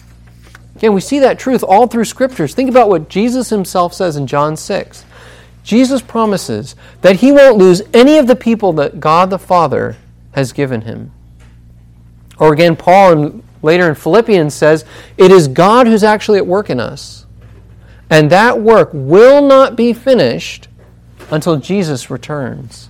Again, 0.77 0.95
we 0.95 1.01
see 1.01 1.19
that 1.19 1.39
truth 1.39 1.63
all 1.63 1.87
through 1.87 2.05
scriptures. 2.05 2.55
Think 2.55 2.71
about 2.71 2.89
what 2.89 3.09
Jesus 3.09 3.51
himself 3.51 3.95
says 3.95 4.17
in 4.17 4.27
John 4.27 4.57
6. 4.57 5.05
Jesus 5.63 6.01
promises 6.01 6.75
that 7.03 7.17
he 7.17 7.33
won't 7.33 7.59
lose 7.59 7.83
any 7.93 8.19
of 8.19 8.27
the 8.27 8.37
people 8.37 8.73
that 8.75 9.01
God 9.01 9.31
the 9.31 9.39
Father 9.39 9.97
has 10.33 10.53
given 10.53 10.83
him. 10.83 11.13
Or 12.39 12.53
again, 12.53 12.77
Paul 12.77 13.13
in, 13.13 13.43
later 13.63 13.89
in 13.89 13.95
Philippians 13.95 14.55
says, 14.55 14.85
It 15.19 15.31
is 15.31 15.49
God 15.49 15.87
who's 15.87 16.03
actually 16.03 16.39
at 16.39 16.47
work 16.47 16.71
in 16.71 16.81
us. 16.81 17.27
And 18.09 18.31
that 18.31 18.61
work 18.61 18.91
will 18.93 19.47
not 19.47 19.77
be 19.77 19.93
finished 19.93 20.69
until 21.31 21.57
Jesus 21.57 22.11
returns. 22.11 22.89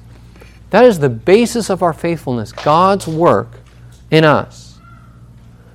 That 0.70 0.84
is 0.84 0.98
the 0.98 1.08
basis 1.08 1.68
of 1.68 1.82
our 1.82 1.92
faithfulness, 1.92 2.52
God's 2.52 3.06
work 3.06 3.48
in 4.10 4.24
us. 4.24 4.78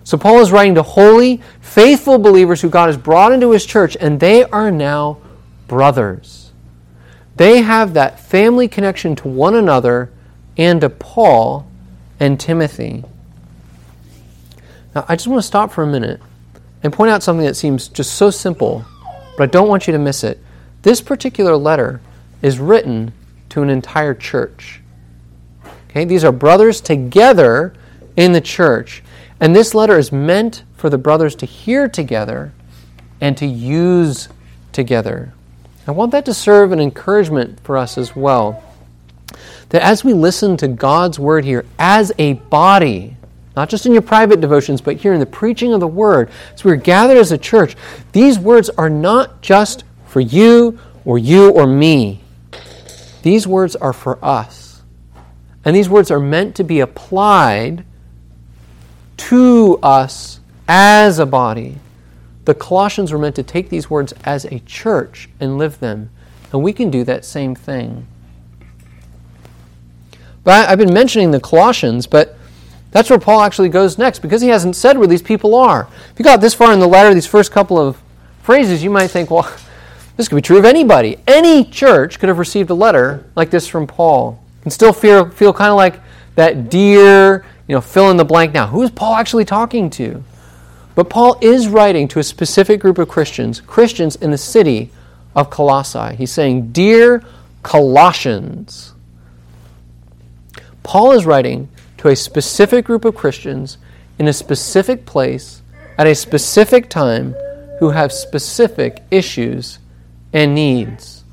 So 0.04 0.18
Paul 0.18 0.40
is 0.40 0.52
writing 0.52 0.76
to 0.76 0.84
holy, 0.84 1.42
faithful 1.62 2.20
believers 2.20 2.62
who 2.62 2.70
God 2.70 2.88
has 2.88 2.98
brought 2.98 3.34
into 3.34 3.52
his 3.52 3.66
church, 3.66 3.98
and 4.00 4.20
they 4.20 4.44
are 4.44 4.72
now 4.72 5.18
brothers. 5.68 6.52
They 7.36 7.62
have 7.62 7.96
that 7.96 8.20
family 8.20 8.68
connection 8.68 9.16
to 9.18 9.28
one 9.28 9.56
another 9.56 10.12
and 10.58 10.80
to 10.82 10.90
Paul 10.90 11.68
and 12.20 12.40
Timothy. 12.40 13.04
Now, 14.94 15.06
I 15.10 15.16
just 15.16 15.28
want 15.28 15.42
to 15.42 15.48
stop 15.48 15.74
for 15.74 15.84
a 15.84 15.88
minute 15.88 16.22
and 16.84 16.94
point 16.94 17.12
out 17.12 17.24
something 17.24 17.46
that 17.46 17.56
seems 17.56 17.90
just 17.90 18.14
so 18.14 18.30
simple, 18.30 18.86
but 19.38 19.44
I 19.44 19.48
don't 19.48 19.68
want 19.68 19.88
you 19.88 19.94
to 19.94 20.00
miss 20.00 20.24
it. 20.24 20.40
This 20.84 21.02
particular 21.02 21.58
letter 21.58 22.00
is 22.42 22.60
written 22.60 23.14
to 23.50 23.62
an 23.62 23.70
entire 23.70 24.14
church. 24.14 24.82
Okay, 25.90 26.06
these 26.06 26.24
are 26.24 26.32
brothers 26.32 26.82
together 26.82 27.74
in 28.18 28.32
the 28.34 28.42
church. 28.42 29.04
And 29.40 29.56
this 29.56 29.74
letter 29.74 29.98
is 29.98 30.12
meant 30.12 30.64
for 30.76 30.90
the 30.90 30.98
brothers 30.98 31.36
to 31.36 31.46
hear 31.46 31.88
together 31.88 32.54
and 33.22 33.38
to 33.38 33.46
use 33.46 34.30
together. 34.72 35.34
I 35.88 35.92
want 35.92 36.12
that 36.12 36.26
to 36.26 36.34
serve 36.34 36.72
an 36.72 36.80
encouragement 36.80 37.60
for 37.62 37.78
us 37.78 37.98
as 37.98 38.16
well. 38.16 38.64
That 39.70 39.84
as 39.84 40.04
we 40.04 40.14
listen 40.14 40.58
to 40.58 40.68
God's 40.68 41.20
word 41.20 41.46
here 41.46 41.66
as 41.80 42.12
a 42.18 42.34
body, 42.34 43.16
not 43.56 43.70
just 43.70 43.86
in 43.86 43.94
your 43.94 44.02
private 44.02 44.42
devotions, 44.42 44.82
but 44.82 44.98
here 44.98 45.14
in 45.14 45.20
the 45.20 45.26
preaching 45.26 45.74
of 45.74 45.80
the 45.80 45.88
word, 45.88 46.30
as 46.54 46.64
we're 46.64 46.76
gathered 46.76 47.18
as 47.18 47.32
a 47.32 47.38
church, 47.38 47.76
these 48.12 48.38
words 48.38 48.70
are 48.72 48.90
not 48.90 49.42
just 49.42 49.84
for 50.08 50.20
you 50.20 50.80
or 51.06 51.18
you 51.18 51.52
or 51.52 51.68
me. 51.68 52.22
These 53.26 53.48
words 53.48 53.76
are 53.78 53.92
for 53.92 54.24
us. 54.24 54.84
And 55.66 55.76
these 55.76 55.90
words 55.90 56.12
are 56.12 56.20
meant 56.20 56.54
to 56.58 56.64
be 56.64 56.80
applied 56.80 57.84
to 59.18 59.80
us 59.82 60.40
as 60.68 61.18
a 61.18 61.26
body. 61.26 61.80
The 62.44 62.54
Colossians 62.54 63.12
were 63.12 63.18
meant 63.18 63.36
to 63.38 63.42
take 63.42 63.70
these 63.70 63.90
words 63.90 64.14
as 64.26 64.46
a 64.46 64.60
church 64.60 65.28
and 65.40 65.58
live 65.58 65.80
them. 65.80 66.12
And 66.54 66.62
we 66.62 66.72
can 66.72 66.92
do 66.92 67.04
that 67.06 67.26
same 67.26 67.56
thing. 67.56 68.06
But 70.44 70.70
I've 70.70 70.78
been 70.78 70.94
mentioning 70.94 71.32
the 71.32 71.40
Colossians, 71.40 72.06
but 72.06 72.38
that's 72.92 73.10
where 73.10 73.18
Paul 73.18 73.42
actually 73.42 73.70
goes 73.70 73.98
next 73.98 74.20
because 74.20 74.44
he 74.44 74.50
hasn't 74.50 74.76
said 74.76 75.00
where 75.00 75.08
these 75.08 75.24
people 75.24 75.56
are. 75.56 75.88
If 76.12 76.20
you 76.20 76.24
got 76.24 76.42
this 76.42 76.54
far 76.54 76.72
in 76.74 76.80
the 76.80 76.88
letter, 76.88 77.12
these 77.12 77.26
first 77.26 77.52
couple 77.52 77.80
of 77.80 78.00
phrases, 78.44 78.84
you 78.84 78.92
might 78.92 79.08
think, 79.08 79.32
well, 79.32 79.52
this 80.18 80.28
could 80.28 80.36
be 80.36 80.42
true 80.42 80.58
of 80.58 80.66
anybody. 80.66 81.18
Any 81.28 81.66
church 81.66 82.20
could 82.20 82.30
have 82.30 82.40
received 82.40 82.70
a 82.70 82.74
letter 82.74 83.26
like 83.36 83.50
this 83.50 83.68
from 83.68 83.88
Paul 83.88 84.42
and 84.64 84.72
still 84.72 84.94
feel, 84.94 85.30
feel 85.30 85.54
kind 85.54 85.70
of 85.70 85.76
like 85.76 86.00
that 86.36 86.70
dear 86.70 87.46
you 87.68 87.76
know, 87.76 87.82
fill 87.82 88.12
in 88.12 88.18
the 88.18 88.26
blank 88.26 88.54
now. 88.54 88.68
Who 88.68 88.82
is 88.84 88.92
Paul 88.92 89.16
actually 89.16 89.46
talking 89.46 89.90
to? 89.92 90.24
But 90.94 91.10
Paul 91.10 91.38
is 91.42 91.68
writing 91.68 92.08
to 92.10 92.20
a 92.20 92.24
specific 92.24 92.80
group 92.80 92.98
of 92.98 93.10
Christians, 93.10 93.60
Christians 93.60 94.16
in 94.16 94.32
the 94.32 94.38
city 94.38 94.92
of 95.36 95.50
Colossae. 95.50 96.16
He's 96.16 96.32
saying, 96.32 96.72
Dear 96.72 97.24
Colossians. 97.64 98.94
Paul 100.84 101.14
is 101.14 101.26
writing 101.26 101.68
to 101.98 102.10
a 102.10 102.16
specific 102.16 102.86
group 102.86 103.06
of 103.06 103.16
Christians 103.16 103.78
in 104.20 104.28
a 104.28 104.34
specific 104.34 105.06
place 105.06 105.62
at 105.98 106.06
a 106.06 106.14
specific 106.14 106.90
time 106.90 107.36
who 107.80 107.90
have 107.90 108.14
specific 108.14 109.02
issues 109.10 109.80
and 110.36 110.54
needs. 110.54 111.24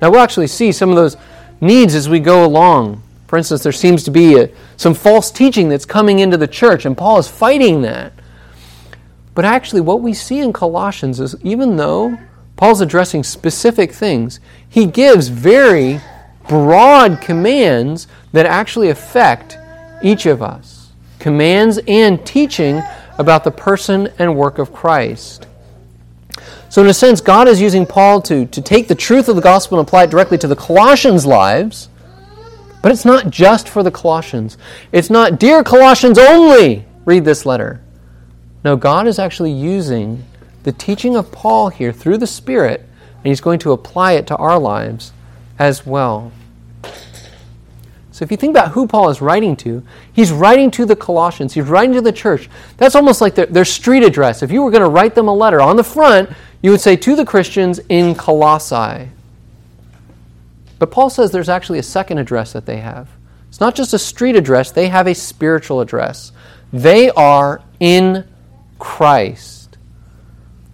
Now, 0.00 0.10
we'll 0.10 0.20
actually 0.20 0.46
see 0.46 0.72
some 0.72 0.88
of 0.88 0.96
those 0.96 1.18
needs 1.60 1.94
as 1.94 2.08
we 2.08 2.18
go 2.18 2.46
along 2.46 3.02
for 3.32 3.38
instance, 3.38 3.62
there 3.62 3.72
seems 3.72 4.04
to 4.04 4.10
be 4.10 4.38
a, 4.38 4.50
some 4.76 4.92
false 4.92 5.30
teaching 5.30 5.70
that's 5.70 5.86
coming 5.86 6.18
into 6.18 6.36
the 6.36 6.46
church, 6.46 6.84
and 6.84 6.94
Paul 6.94 7.18
is 7.18 7.28
fighting 7.28 7.80
that. 7.80 8.12
But 9.34 9.46
actually, 9.46 9.80
what 9.80 10.02
we 10.02 10.12
see 10.12 10.40
in 10.40 10.52
Colossians 10.52 11.18
is 11.18 11.34
even 11.42 11.78
though 11.78 12.18
Paul's 12.56 12.82
addressing 12.82 13.22
specific 13.24 13.90
things, 13.90 14.38
he 14.68 14.84
gives 14.84 15.28
very 15.28 15.98
broad 16.46 17.22
commands 17.22 18.06
that 18.32 18.44
actually 18.44 18.90
affect 18.90 19.56
each 20.02 20.26
of 20.26 20.42
us. 20.42 20.92
Commands 21.18 21.80
and 21.88 22.26
teaching 22.26 22.82
about 23.16 23.44
the 23.44 23.50
person 23.50 24.12
and 24.18 24.36
work 24.36 24.58
of 24.58 24.74
Christ. 24.74 25.46
So, 26.72 26.82
in 26.82 26.88
a 26.88 26.94
sense, 26.94 27.20
God 27.20 27.48
is 27.48 27.60
using 27.60 27.84
Paul 27.84 28.22
to, 28.22 28.46
to 28.46 28.62
take 28.62 28.88
the 28.88 28.94
truth 28.94 29.28
of 29.28 29.36
the 29.36 29.42
gospel 29.42 29.78
and 29.78 29.86
apply 29.86 30.04
it 30.04 30.10
directly 30.10 30.38
to 30.38 30.48
the 30.48 30.56
Colossians' 30.56 31.26
lives 31.26 31.90
but 32.82 32.90
it's 32.90 33.04
not 33.04 33.30
just 33.30 33.68
for 33.68 33.82
the 33.82 33.90
Colossians. 33.90 34.58
It's 34.90 35.08
not, 35.08 35.38
Dear 35.38 35.62
Colossians 35.62 36.18
only, 36.18 36.84
read 37.04 37.24
this 37.24 37.46
letter. 37.46 37.80
No, 38.64 38.76
God 38.76 39.06
is 39.06 39.20
actually 39.20 39.52
using 39.52 40.24
the 40.64 40.72
teaching 40.72 41.16
of 41.16 41.32
Paul 41.32 41.68
here 41.68 41.92
through 41.92 42.18
the 42.18 42.26
Spirit, 42.26 42.80
and 42.80 43.26
He's 43.26 43.40
going 43.40 43.60
to 43.60 43.72
apply 43.72 44.12
it 44.12 44.26
to 44.26 44.36
our 44.36 44.58
lives 44.58 45.12
as 45.58 45.86
well. 45.86 46.32
So 48.10 48.24
if 48.24 48.30
you 48.30 48.36
think 48.36 48.50
about 48.50 48.72
who 48.72 48.86
Paul 48.86 49.08
is 49.08 49.22
writing 49.22 49.56
to, 49.56 49.82
he's 50.12 50.30
writing 50.30 50.70
to 50.72 50.84
the 50.84 50.94
Colossians, 50.94 51.54
he's 51.54 51.64
writing 51.64 51.94
to 51.94 52.02
the 52.02 52.12
church. 52.12 52.50
That's 52.76 52.94
almost 52.94 53.22
like 53.22 53.34
their, 53.34 53.46
their 53.46 53.64
street 53.64 54.02
address. 54.02 54.42
If 54.42 54.52
you 54.52 54.62
were 54.62 54.70
going 54.70 54.82
to 54.82 54.90
write 54.90 55.14
them 55.14 55.28
a 55.28 55.34
letter 55.34 55.62
on 55.62 55.76
the 55.76 55.84
front, 55.84 56.28
you 56.62 56.70
would 56.70 56.80
say 56.80 56.96
to 56.96 57.16
the 57.16 57.24
Christians 57.24 57.80
in 57.88 58.14
Colossae. 58.14 59.10
But 60.78 60.90
Paul 60.90 61.10
says 61.10 61.30
there's 61.30 61.48
actually 61.48 61.78
a 61.78 61.84
second 61.84 62.18
address 62.18 62.52
that 62.52 62.66
they 62.66 62.78
have. 62.78 63.08
It's 63.48 63.60
not 63.60 63.74
just 63.74 63.92
a 63.92 63.98
street 63.98 64.36
address, 64.36 64.70
they 64.70 64.88
have 64.88 65.06
a 65.06 65.14
spiritual 65.14 65.80
address. 65.80 66.32
They 66.72 67.10
are 67.10 67.62
in 67.80 68.24
Christ. 68.78 69.76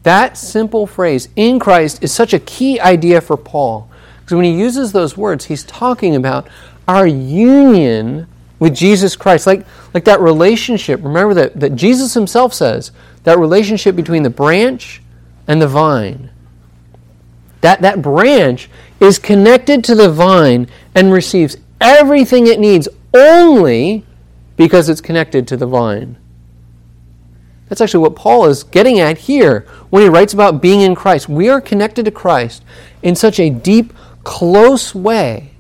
That 0.04 0.38
simple 0.38 0.86
phrase, 0.86 1.28
in 1.36 1.58
Christ, 1.58 2.02
is 2.02 2.12
such 2.12 2.32
a 2.32 2.38
key 2.38 2.80
idea 2.80 3.20
for 3.20 3.36
Paul. 3.36 3.90
Because 4.20 4.36
when 4.36 4.44
he 4.44 4.58
uses 4.58 4.92
those 4.92 5.16
words, 5.16 5.46
he's 5.46 5.64
talking 5.64 6.14
about 6.14 6.48
our 6.86 7.06
union 7.06 8.26
with 8.58 8.74
Jesus 8.74 9.16
Christ. 9.16 9.46
Like, 9.46 9.66
like 9.92 10.04
that 10.04 10.20
relationship, 10.20 11.02
remember 11.02 11.34
that, 11.34 11.58
that 11.60 11.74
Jesus 11.74 12.14
himself 12.14 12.54
says, 12.54 12.92
that 13.24 13.38
relationship 13.38 13.96
between 13.96 14.22
the 14.22 14.30
branch 14.30 15.02
and 15.48 15.60
the 15.60 15.66
vine. 15.66 16.30
That, 17.62 17.80
that 17.80 18.02
branch 18.02 18.70
is 19.00 19.18
connected 19.18 19.82
to 19.84 19.94
the 19.94 20.10
vine 20.10 20.68
and 20.94 21.12
receives 21.12 21.56
everything 21.80 22.46
it 22.46 22.60
needs 22.60 22.88
only 23.14 24.04
because 24.56 24.88
it's 24.88 25.00
connected 25.00 25.48
to 25.48 25.56
the 25.56 25.66
vine. 25.66 26.16
That's 27.68 27.80
actually 27.80 28.00
what 28.00 28.16
Paul 28.16 28.46
is 28.46 28.62
getting 28.64 28.98
at 28.98 29.18
here 29.18 29.66
when 29.90 30.02
he 30.02 30.08
writes 30.08 30.32
about 30.32 30.62
being 30.62 30.80
in 30.80 30.94
Christ. 30.94 31.28
We 31.28 31.48
are 31.48 31.60
connected 31.60 32.04
to 32.04 32.10
Christ 32.10 32.62
in 33.02 33.14
such 33.14 33.38
a 33.38 33.50
deep, 33.50 33.92
close 34.24 34.94
way 34.94 35.52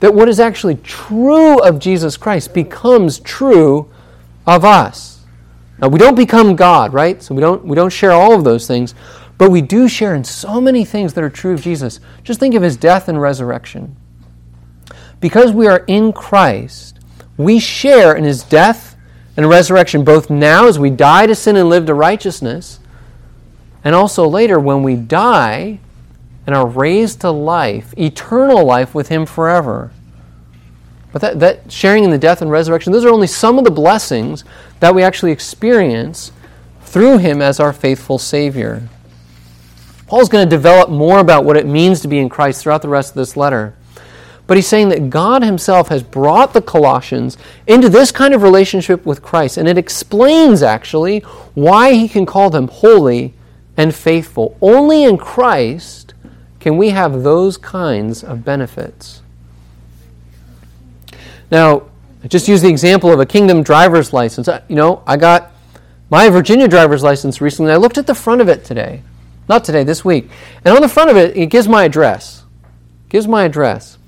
that 0.00 0.14
what 0.14 0.28
is 0.28 0.40
actually 0.40 0.76
true 0.76 1.60
of 1.60 1.78
Jesus 1.78 2.16
Christ 2.16 2.54
becomes 2.54 3.20
true 3.20 3.88
of 4.46 4.64
us. 4.64 5.11
Now, 5.82 5.88
we 5.88 5.98
don't 5.98 6.14
become 6.14 6.54
God, 6.54 6.92
right? 6.92 7.20
So 7.20 7.34
we 7.34 7.40
don't, 7.40 7.64
we 7.64 7.74
don't 7.74 7.90
share 7.90 8.12
all 8.12 8.34
of 8.34 8.44
those 8.44 8.68
things, 8.68 8.94
but 9.36 9.50
we 9.50 9.60
do 9.60 9.88
share 9.88 10.14
in 10.14 10.22
so 10.22 10.60
many 10.60 10.84
things 10.84 11.14
that 11.14 11.24
are 11.24 11.28
true 11.28 11.54
of 11.54 11.60
Jesus. 11.60 11.98
Just 12.22 12.38
think 12.38 12.54
of 12.54 12.62
his 12.62 12.76
death 12.76 13.08
and 13.08 13.20
resurrection. 13.20 13.96
Because 15.18 15.50
we 15.50 15.66
are 15.66 15.84
in 15.88 16.12
Christ, 16.12 17.00
we 17.36 17.58
share 17.58 18.14
in 18.14 18.22
his 18.22 18.44
death 18.44 18.96
and 19.36 19.48
resurrection 19.48 20.04
both 20.04 20.30
now 20.30 20.68
as 20.68 20.78
we 20.78 20.90
die 20.90 21.26
to 21.26 21.34
sin 21.34 21.56
and 21.56 21.68
live 21.68 21.86
to 21.86 21.94
righteousness, 21.94 22.78
and 23.82 23.96
also 23.96 24.28
later 24.28 24.60
when 24.60 24.84
we 24.84 24.94
die 24.94 25.80
and 26.46 26.54
are 26.54 26.66
raised 26.66 27.20
to 27.22 27.30
life, 27.32 27.92
eternal 27.98 28.64
life 28.64 28.94
with 28.94 29.08
him 29.08 29.26
forever. 29.26 29.90
But 31.12 31.20
that, 31.22 31.40
that 31.40 31.70
sharing 31.70 32.04
in 32.04 32.10
the 32.10 32.18
death 32.18 32.42
and 32.42 32.50
resurrection, 32.50 32.92
those 32.92 33.04
are 33.04 33.10
only 33.10 33.26
some 33.26 33.58
of 33.58 33.64
the 33.64 33.70
blessings 33.70 34.44
that 34.80 34.94
we 34.94 35.02
actually 35.02 35.30
experience 35.30 36.32
through 36.80 37.18
him 37.18 37.40
as 37.40 37.60
our 37.60 37.72
faithful 37.72 38.18
Savior. 38.18 38.88
Paul's 40.06 40.28
going 40.28 40.46
to 40.46 40.50
develop 40.50 40.90
more 40.90 41.20
about 41.20 41.44
what 41.44 41.56
it 41.56 41.66
means 41.66 42.00
to 42.00 42.08
be 42.08 42.18
in 42.18 42.28
Christ 42.28 42.62
throughout 42.62 42.82
the 42.82 42.88
rest 42.88 43.10
of 43.10 43.14
this 43.16 43.36
letter. 43.36 43.74
but 44.46 44.58
he's 44.58 44.66
saying 44.66 44.90
that 44.90 45.08
God 45.08 45.42
himself 45.42 45.88
has 45.88 46.02
brought 46.02 46.52
the 46.52 46.60
Colossians 46.60 47.38
into 47.66 47.88
this 47.88 48.12
kind 48.12 48.34
of 48.34 48.42
relationship 48.42 49.06
with 49.06 49.22
Christ. 49.22 49.56
And 49.56 49.66
it 49.68 49.78
explains, 49.78 50.62
actually, 50.62 51.20
why 51.54 51.94
he 51.94 52.08
can 52.08 52.26
call 52.26 52.50
them 52.50 52.68
holy 52.68 53.32
and 53.78 53.94
faithful. 53.94 54.58
Only 54.60 55.04
in 55.04 55.16
Christ 55.16 56.12
can 56.60 56.76
we 56.76 56.90
have 56.90 57.22
those 57.22 57.56
kinds 57.56 58.22
of 58.22 58.44
benefits. 58.44 59.21
Now, 61.52 61.82
just 62.28 62.48
use 62.48 62.62
the 62.62 62.70
example 62.70 63.12
of 63.12 63.20
a 63.20 63.26
kingdom 63.26 63.62
driver's 63.62 64.14
license. 64.14 64.48
Uh, 64.48 64.62
you 64.68 64.74
know, 64.74 65.02
I 65.06 65.18
got 65.18 65.52
my 66.08 66.30
Virginia 66.30 66.66
driver's 66.66 67.02
license 67.02 67.42
recently. 67.42 67.72
I 67.72 67.76
looked 67.76 67.98
at 67.98 68.06
the 68.06 68.14
front 68.14 68.40
of 68.40 68.48
it 68.48 68.64
today. 68.64 69.02
Not 69.50 69.62
today, 69.62 69.84
this 69.84 70.02
week. 70.02 70.30
And 70.64 70.74
on 70.74 70.80
the 70.80 70.88
front 70.88 71.10
of 71.10 71.16
it, 71.18 71.36
it 71.36 71.46
gives 71.50 71.68
my 71.68 71.84
address. 71.84 72.44
Gives 73.10 73.28
my 73.28 73.44
address. 73.44 73.98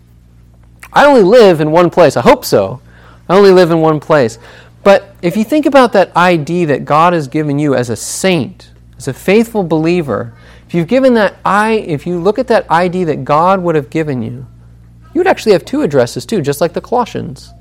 I 0.90 1.04
only 1.04 1.22
live 1.22 1.60
in 1.60 1.70
one 1.70 1.90
place. 1.90 2.16
I 2.16 2.22
hope 2.22 2.46
so. 2.46 2.80
I 3.28 3.36
only 3.36 3.50
live 3.50 3.70
in 3.70 3.80
one 3.82 4.00
place. 4.00 4.38
But 4.82 5.14
if 5.20 5.36
you 5.36 5.44
think 5.44 5.66
about 5.66 5.92
that 5.92 6.12
ID 6.16 6.64
that 6.66 6.86
God 6.86 7.12
has 7.12 7.28
given 7.28 7.58
you 7.58 7.74
as 7.74 7.90
a 7.90 7.96
saint, 7.96 8.70
as 8.96 9.06
a 9.06 9.12
faithful 9.12 9.64
believer, 9.64 10.32
if 10.66 10.72
you've 10.72 10.88
given 10.88 11.12
that 11.14 11.36
I, 11.44 11.72
if 11.72 12.06
you 12.06 12.18
look 12.18 12.38
at 12.38 12.46
that 12.46 12.64
ID 12.70 13.04
that 13.04 13.24
God 13.26 13.60
would 13.62 13.74
have 13.74 13.90
given 13.90 14.22
you, 14.22 14.46
you 15.14 15.20
would 15.20 15.28
actually 15.28 15.52
have 15.52 15.64
two 15.64 15.82
addresses 15.82 16.26
too, 16.26 16.42
just 16.42 16.60
like 16.60 16.72
the 16.72 16.80
Colossians. 16.80 17.52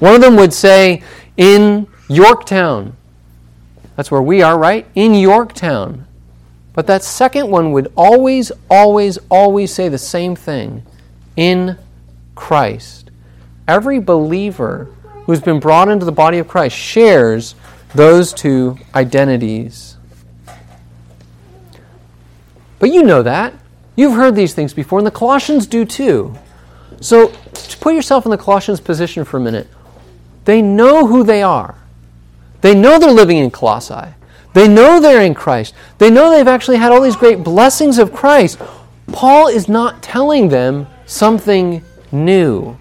One 0.00 0.14
of 0.14 0.20
them 0.20 0.36
would 0.36 0.52
say 0.52 1.02
in 1.36 1.86
Yorktown. 2.08 2.96
That's 3.96 4.10
where 4.10 4.22
we 4.22 4.42
are, 4.42 4.58
right? 4.58 4.86
In 4.94 5.14
Yorktown. 5.14 6.06
But 6.72 6.86
that 6.88 7.04
second 7.04 7.48
one 7.48 7.72
would 7.72 7.92
always, 7.96 8.50
always, 8.68 9.18
always 9.30 9.72
say 9.72 9.88
the 9.88 9.98
same 9.98 10.34
thing 10.34 10.84
in 11.36 11.78
Christ. 12.34 13.10
Every 13.68 14.00
believer 14.00 14.88
who's 15.24 15.40
been 15.40 15.60
brought 15.60 15.88
into 15.88 16.04
the 16.04 16.12
body 16.12 16.38
of 16.38 16.48
Christ 16.48 16.76
shares 16.76 17.54
those 17.94 18.32
two 18.32 18.78
identities. 18.94 19.96
But 22.78 22.90
you 22.90 23.02
know 23.02 23.22
that. 23.22 23.54
You've 23.94 24.14
heard 24.14 24.34
these 24.34 24.54
things 24.54 24.72
before, 24.72 24.98
and 24.98 25.06
the 25.06 25.12
Colossians 25.12 25.66
do 25.66 25.84
too. 25.84 26.34
So 27.00 27.28
to 27.28 27.78
put 27.78 27.94
yourself 27.94 28.24
in 28.24 28.30
the 28.30 28.38
Colossians' 28.38 28.80
position 28.80 29.24
for 29.24 29.38
a 29.38 29.40
minute. 29.40 29.68
They 30.44 30.62
know 30.62 31.06
who 31.06 31.22
they 31.24 31.42
are, 31.42 31.76
they 32.60 32.74
know 32.74 32.98
they're 32.98 33.10
living 33.10 33.38
in 33.38 33.50
Colossae. 33.50 34.14
They 34.52 34.66
know 34.66 34.98
they're 35.00 35.22
in 35.22 35.34
Christ. 35.34 35.74
They 35.98 36.10
know 36.10 36.30
they've 36.30 36.48
actually 36.48 36.78
had 36.78 36.90
all 36.90 37.00
these 37.00 37.14
great 37.14 37.44
blessings 37.44 37.98
of 37.98 38.12
Christ. 38.12 38.60
Paul 39.12 39.46
is 39.46 39.68
not 39.68 40.02
telling 40.02 40.48
them 40.48 40.88
something 41.06 41.84
new. 42.10 42.76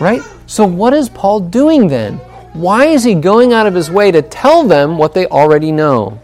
Right? 0.00 0.22
So, 0.46 0.66
what 0.66 0.94
is 0.94 1.08
Paul 1.08 1.40
doing 1.40 1.86
then? 1.86 2.16
Why 2.54 2.86
is 2.86 3.04
he 3.04 3.14
going 3.14 3.52
out 3.52 3.66
of 3.66 3.74
his 3.74 3.88
way 3.88 4.10
to 4.10 4.22
tell 4.22 4.64
them 4.64 4.98
what 4.98 5.14
they 5.14 5.26
already 5.26 5.70
know? 5.70 6.20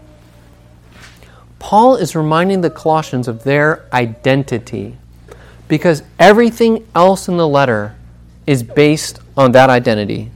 Paul 1.59 1.95
is 1.95 2.15
reminding 2.15 2.61
the 2.61 2.69
Colossians 2.69 3.27
of 3.29 3.43
their 3.43 3.85
identity 3.93 4.97
because 5.67 6.03
everything 6.19 6.85
else 6.95 7.27
in 7.27 7.37
the 7.37 7.47
letter 7.47 7.95
is 8.45 8.63
based 8.63 9.19
on 9.35 9.51
that 9.51 9.69
identity. 9.69 10.31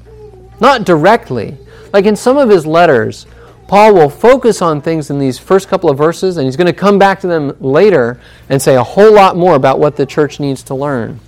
Not 0.60 0.86
directly. 0.86 1.58
Like 1.94 2.06
in 2.06 2.16
some 2.16 2.38
of 2.38 2.50
his 2.50 2.66
letters, 2.66 3.26
Paul 3.68 3.94
will 3.94 4.10
focus 4.10 4.62
on 4.62 4.82
things 4.82 5.10
in 5.10 5.18
these 5.18 5.40
first 5.40 5.70
couple 5.70 5.90
of 5.90 5.98
verses, 5.98 6.38
and 6.38 6.46
he's 6.46 6.58
going 6.58 6.68
to 6.68 6.74
come 6.74 7.00
back 7.00 7.22
to 7.22 7.28
them 7.28 7.56
later 7.62 8.20
and 8.50 8.62
say 8.62 8.76
a 8.76 8.84
whole 8.84 9.14
lot 9.14 9.38
more 9.38 9.56
about 9.56 9.80
what 9.80 9.96
the 9.96 10.06
church 10.06 10.40
needs 10.40 10.62
to 10.64 10.76
learn. 10.76 11.20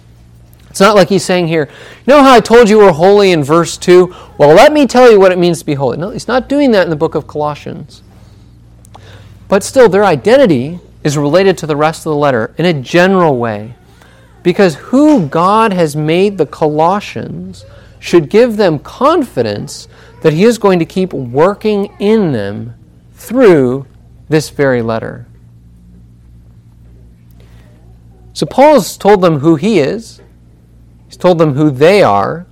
It's 0.70 0.80
not 0.80 0.96
like 0.96 1.08
he's 1.08 1.24
saying 1.24 1.48
here, 1.48 1.70
you 2.06 2.14
know 2.14 2.22
how 2.22 2.34
I 2.34 2.40
told 2.40 2.68
you 2.68 2.80
we're 2.80 2.92
holy 2.92 3.32
in 3.32 3.44
verse 3.44 3.78
2? 3.78 4.14
Well, 4.38 4.56
let 4.56 4.74
me 4.74 4.88
tell 4.88 5.10
you 5.10 5.20
what 5.20 5.32
it 5.32 5.38
means 5.38 5.60
to 5.60 5.66
be 5.66 5.76
holy. 5.76 5.98
No, 5.98 6.10
he's 6.10 6.28
not 6.28 6.50
doing 6.50 6.72
that 6.72 6.84
in 6.84 6.90
the 6.90 6.96
book 6.96 7.16
of 7.16 7.28
Colossians. 7.28 8.02
But 9.48 9.64
still, 9.64 9.88
their 9.88 10.04
identity 10.04 10.80
is 11.04 11.18
related 11.18 11.58
to 11.60 11.68
the 11.68 11.76
rest 11.76 12.00
of 12.00 12.10
the 12.10 12.16
letter 12.16 12.54
in 12.58 12.66
a 12.66 12.74
general 12.74 13.38
way. 13.38 13.76
Because 14.44 14.76
who 14.76 15.28
God 15.28 15.74
has 15.74 15.96
made 15.96 16.38
the 16.38 16.46
Colossians 16.46 17.66
should 18.00 18.30
give 18.30 18.58
them 18.58 18.78
confidence 18.80 19.88
that 20.22 20.34
He 20.34 20.44
is 20.44 20.58
going 20.58 20.80
to 20.80 20.86
keep 20.86 21.14
working 21.14 21.86
in 22.00 22.34
them 22.34 22.76
through 23.14 23.88
this 24.28 24.50
very 24.50 24.82
letter. 24.82 25.26
So 28.34 28.48
Paul's 28.48 28.98
told 28.98 29.22
them 29.22 29.40
who 29.40 29.56
he 29.56 29.80
is, 29.80 30.20
he's 31.06 31.18
told 31.18 31.38
them 31.38 31.54
who 31.54 31.70
they 31.70 32.02
are, 32.02 32.48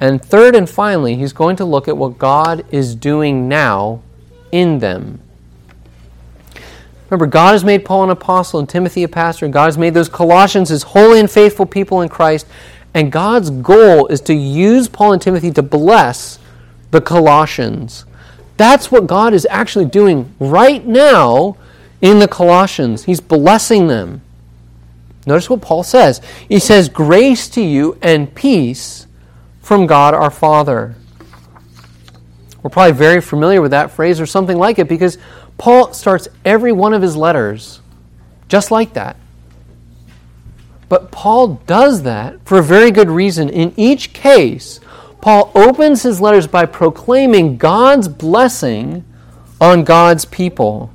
and 0.00 0.24
third 0.24 0.54
and 0.54 0.68
finally, 0.68 1.16
he's 1.16 1.34
going 1.34 1.56
to 1.56 1.64
look 1.64 1.86
at 1.86 1.96
what 1.96 2.18
God 2.18 2.64
is 2.70 2.94
doing 2.94 3.46
now 3.46 4.02
in 4.52 4.78
them. 4.78 5.20
Remember, 7.08 7.26
God 7.26 7.52
has 7.52 7.64
made 7.64 7.84
Paul 7.84 8.04
an 8.04 8.10
apostle 8.10 8.60
and 8.60 8.68
Timothy 8.68 9.02
a 9.02 9.08
pastor, 9.08 9.46
and 9.46 9.52
God 9.52 9.64
has 9.64 9.78
made 9.78 9.94
those 9.94 10.08
Colossians 10.08 10.68
his 10.68 10.82
holy 10.82 11.20
and 11.20 11.30
faithful 11.30 11.64
people 11.64 12.02
in 12.02 12.08
Christ. 12.08 12.46
And 12.92 13.12
God's 13.12 13.50
goal 13.50 14.06
is 14.08 14.20
to 14.22 14.34
use 14.34 14.88
Paul 14.88 15.14
and 15.14 15.22
Timothy 15.22 15.50
to 15.52 15.62
bless 15.62 16.38
the 16.90 17.00
Colossians. 17.00 18.04
That's 18.56 18.90
what 18.90 19.06
God 19.06 19.32
is 19.32 19.46
actually 19.50 19.84
doing 19.86 20.34
right 20.38 20.84
now 20.84 21.56
in 22.02 22.18
the 22.18 22.28
Colossians. 22.28 23.04
He's 23.04 23.20
blessing 23.20 23.86
them. 23.86 24.20
Notice 25.26 25.48
what 25.48 25.62
Paul 25.62 25.82
says. 25.82 26.20
He 26.48 26.58
says, 26.58 26.88
Grace 26.88 27.48
to 27.50 27.60
you 27.60 27.98
and 28.02 28.34
peace 28.34 29.06
from 29.60 29.86
God 29.86 30.14
our 30.14 30.30
Father. 30.30 30.94
We're 32.62 32.70
probably 32.70 32.92
very 32.92 33.20
familiar 33.20 33.62
with 33.62 33.70
that 33.70 33.90
phrase 33.90 34.20
or 34.20 34.26
something 34.26 34.58
like 34.58 34.78
it 34.78 34.88
because 34.88 35.18
Paul 35.58 35.92
starts 35.92 36.28
every 36.44 36.72
one 36.72 36.94
of 36.94 37.02
his 37.02 37.16
letters 37.16 37.80
just 38.48 38.70
like 38.70 38.94
that. 38.94 39.16
But 40.88 41.10
Paul 41.10 41.60
does 41.66 42.02
that 42.04 42.40
for 42.46 42.58
a 42.58 42.62
very 42.62 42.90
good 42.90 43.10
reason. 43.10 43.50
In 43.50 43.74
each 43.76 44.12
case, 44.14 44.80
Paul 45.20 45.52
opens 45.54 46.02
his 46.02 46.20
letters 46.20 46.46
by 46.46 46.64
proclaiming 46.64 47.58
God's 47.58 48.08
blessing 48.08 49.04
on 49.60 49.84
God's 49.84 50.24
people. 50.24 50.90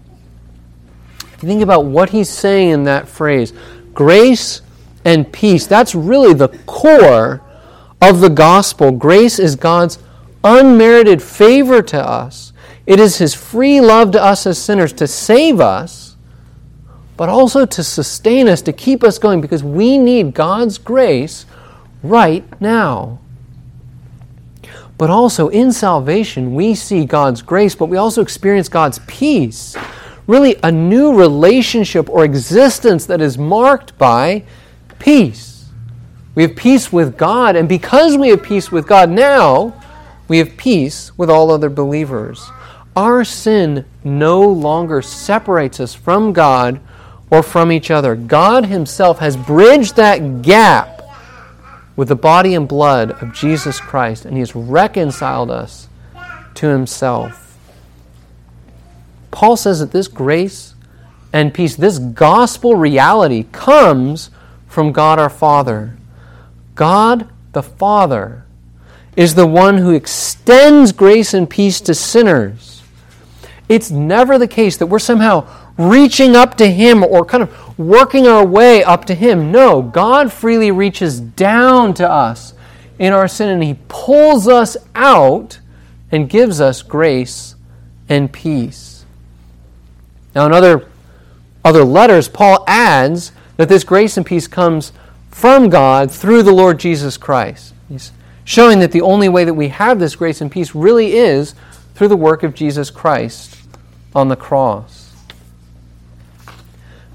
If 1.33 1.43
you 1.43 1.49
think 1.49 1.61
about 1.61 1.85
what 1.85 2.09
he's 2.09 2.29
saying 2.29 2.69
in 2.69 2.83
that 2.85 3.07
phrase, 3.07 3.53
grace 3.93 4.61
and 5.05 5.31
peace, 5.31 5.67
that's 5.67 5.93
really 5.93 6.33
the 6.33 6.47
core 6.65 7.41
of 8.01 8.21
the 8.21 8.29
gospel. 8.29 8.91
Grace 8.91 9.39
is 9.39 9.55
God's 9.55 9.99
unmerited 10.43 11.21
favor 11.21 11.81
to 11.81 11.99
us, 12.01 12.52
it 12.85 12.99
is 12.99 13.17
his 13.17 13.33
free 13.33 13.79
love 13.79 14.11
to 14.11 14.21
us 14.21 14.45
as 14.45 14.57
sinners 14.57 14.93
to 14.93 15.07
save 15.07 15.59
us, 15.59 16.15
but 17.15 17.29
also 17.29 17.65
to 17.65 17.83
sustain 17.83 18.47
us, 18.47 18.61
to 18.63 18.73
keep 18.73 19.03
us 19.03 19.17
going, 19.17 19.39
because 19.39 19.63
we 19.63 19.97
need 19.97 20.33
God's 20.33 20.77
grace 20.77 21.45
right 22.01 22.43
now. 22.59 23.19
But 24.97 25.09
also 25.09 25.49
in 25.49 25.71
salvation, 25.71 26.53
we 26.53 26.75
see 26.75 27.05
God's 27.05 27.41
grace, 27.41 27.75
but 27.75 27.85
we 27.85 27.97
also 27.97 28.21
experience 28.21 28.69
God's 28.69 28.99
peace. 29.07 29.75
Really, 30.27 30.55
a 30.63 30.71
new 30.71 31.17
relationship 31.17 32.09
or 32.09 32.23
existence 32.23 33.05
that 33.07 33.21
is 33.21 33.37
marked 33.37 33.97
by 33.97 34.43
peace. 34.99 35.69
We 36.35 36.43
have 36.43 36.55
peace 36.55 36.91
with 36.91 37.17
God, 37.17 37.55
and 37.55 37.69
because 37.69 38.17
we 38.17 38.29
have 38.29 38.41
peace 38.41 38.71
with 38.71 38.87
God 38.87 39.09
now, 39.09 39.79
we 40.27 40.37
have 40.39 40.57
peace 40.57 41.17
with 41.17 41.29
all 41.29 41.51
other 41.51 41.69
believers. 41.69 42.49
Our 42.95 43.23
sin 43.23 43.85
no 44.03 44.41
longer 44.41 45.01
separates 45.01 45.79
us 45.79 45.93
from 45.93 46.33
God 46.33 46.79
or 47.31 47.41
from 47.41 47.71
each 47.71 47.89
other. 47.89 48.15
God 48.15 48.65
Himself 48.65 49.19
has 49.19 49.35
bridged 49.35 49.95
that 49.95 50.41
gap 50.41 51.01
with 51.95 52.09
the 52.09 52.15
body 52.15 52.53
and 52.53 52.67
blood 52.67 53.11
of 53.23 53.33
Jesus 53.33 53.79
Christ, 53.79 54.25
and 54.25 54.35
He 54.35 54.39
has 54.39 54.55
reconciled 54.55 55.49
us 55.49 55.87
to 56.55 56.67
Himself. 56.67 57.57
Paul 59.31 59.57
says 59.57 59.79
that 59.79 59.91
this 59.91 60.07
grace 60.07 60.75
and 61.31 61.53
peace, 61.53 61.75
this 61.75 61.97
gospel 61.97 62.75
reality, 62.75 63.45
comes 63.51 64.29
from 64.67 64.91
God 64.91 65.17
our 65.17 65.29
Father. 65.29 65.97
God 66.75 67.27
the 67.53 67.63
Father 67.63 68.45
is 69.15 69.35
the 69.35 69.47
one 69.47 69.77
who 69.77 69.91
extends 69.91 70.91
grace 70.91 71.33
and 71.33 71.49
peace 71.49 71.81
to 71.81 71.95
sinners. 71.95 72.72
It's 73.69 73.91
never 73.91 74.37
the 74.37 74.47
case 74.47 74.77
that 74.77 74.87
we're 74.87 74.99
somehow 74.99 75.47
reaching 75.77 76.35
up 76.35 76.55
to 76.57 76.69
Him 76.69 77.03
or 77.03 77.25
kind 77.25 77.43
of 77.43 77.79
working 77.79 78.27
our 78.27 78.45
way 78.45 78.83
up 78.83 79.05
to 79.05 79.15
Him. 79.15 79.51
No, 79.51 79.81
God 79.81 80.31
freely 80.31 80.71
reaches 80.71 81.19
down 81.19 81.93
to 81.95 82.09
us 82.09 82.53
in 82.99 83.13
our 83.13 83.27
sin 83.27 83.49
and 83.49 83.63
He 83.63 83.77
pulls 83.87 84.47
us 84.47 84.77
out 84.95 85.59
and 86.11 86.29
gives 86.29 86.61
us 86.61 86.81
grace 86.81 87.55
and 88.09 88.31
peace. 88.31 89.05
Now, 90.35 90.45
in 90.45 90.53
other, 90.53 90.87
other 91.63 91.83
letters, 91.83 92.27
Paul 92.27 92.63
adds 92.67 93.31
that 93.57 93.69
this 93.69 93.83
grace 93.83 94.17
and 94.17 94.25
peace 94.25 94.47
comes 94.47 94.91
from 95.29 95.69
God 95.69 96.11
through 96.11 96.43
the 96.43 96.51
Lord 96.51 96.79
Jesus 96.79 97.17
Christ. 97.17 97.73
He's 97.89 98.11
showing 98.43 98.79
that 98.79 98.91
the 98.91 99.01
only 99.01 99.29
way 99.29 99.43
that 99.45 99.53
we 99.53 99.69
have 99.69 99.99
this 99.99 100.15
grace 100.15 100.41
and 100.41 100.51
peace 100.51 100.75
really 100.75 101.13
is 101.13 101.55
through 101.95 102.07
the 102.07 102.17
work 102.17 102.43
of 102.43 102.53
Jesus 102.53 102.89
Christ 102.89 103.57
on 104.15 104.27
the 104.27 104.35
cross. 104.35 105.13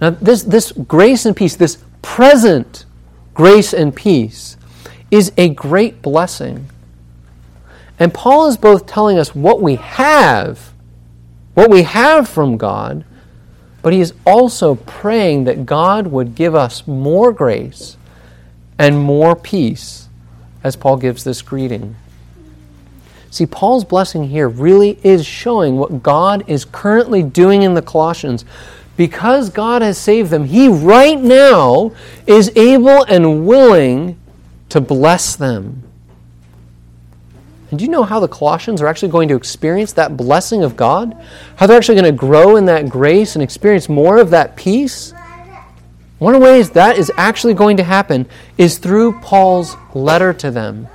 Now, 0.01 0.11
this, 0.11 0.43
this 0.43 0.73
grace 0.73 1.27
and 1.27 1.37
peace, 1.37 1.57
this 1.57 1.79
present 2.03 2.85
grace 3.35 3.73
and 3.73 3.95
peace, 3.95 4.57
is 5.11 5.33
a 5.37 5.49
great 5.49 6.03
blessing. 6.03 6.69
And 7.99 8.15
Paul 8.15 8.47
is 8.47 8.57
both 8.57 8.87
telling 8.87 9.19
us 9.19 9.35
what 9.35 9.61
we 9.61 9.75
have, 9.77 10.73
what 11.55 11.71
we 11.71 11.83
have 11.83 12.29
from 12.29 12.57
God, 12.57 13.05
but 13.83 13.93
he 13.93 14.01
is 14.01 14.15
also 14.27 14.77
praying 14.77 15.45
that 15.45 15.67
God 15.67 16.09
would 16.09 16.35
give 16.35 16.55
us 16.55 16.87
more 16.87 17.33
grace 17.33 17.97
and 18.79 18.99
more 18.99 19.35
peace 19.35 20.09
as 20.63 20.77
Paul 20.77 20.97
gives 20.97 21.25
this 21.25 21.43
greeting. 21.43 21.97
See, 23.31 23.47
Paul's 23.47 23.85
blessing 23.85 24.29
here 24.29 24.49
really 24.49 24.99
is 25.03 25.25
showing 25.27 25.77
what 25.77 26.03
God 26.03 26.45
is 26.49 26.65
currently 26.65 27.23
doing 27.23 27.63
in 27.63 27.75
the 27.75 27.83
Colossians. 27.83 28.45
Because 28.97 29.51
God 29.51 29.83
has 29.83 29.97
saved 29.97 30.31
them, 30.31 30.45
He 30.45 30.69
right 30.69 31.21
now 31.21 31.93
is 32.27 32.51
able 32.57 33.05
and 33.05 33.47
willing 33.47 34.19
to 34.71 34.81
bless 34.81 35.37
them. 35.37 35.85
And 37.71 37.79
do 37.79 37.85
you 37.85 37.91
know 37.91 38.03
how 38.03 38.19
the 38.19 38.29
Colossians 38.29 38.81
are 38.81 38.87
actually 38.87 39.11
going 39.11 39.29
to 39.29 39.37
experience 39.37 39.93
that 39.93 40.17
blessing 40.17 40.65
of 40.65 40.75
God? 40.75 41.15
How 41.57 41.67
they're 41.67 41.77
actually 41.77 42.01
going 42.01 42.13
to 42.13 42.19
grow 42.19 42.57
in 42.57 42.65
that 42.65 42.89
grace 42.89 43.37
and 43.37 43.43
experience 43.43 43.89
more 43.89 44.17
of 44.17 44.31
that 44.31 44.57
peace? 44.57 45.13
One 46.19 46.35
of 46.35 46.41
the 46.41 46.45
ways 46.45 46.71
that 46.71 46.99
is 46.99 47.13
actually 47.17 47.55
going 47.55 47.77
to 47.77 47.85
happen 47.85 48.27
is 48.57 48.79
through 48.79 49.21
Paul's 49.21 49.77
letter 49.95 50.33
to 50.33 50.51
them. 50.51 50.89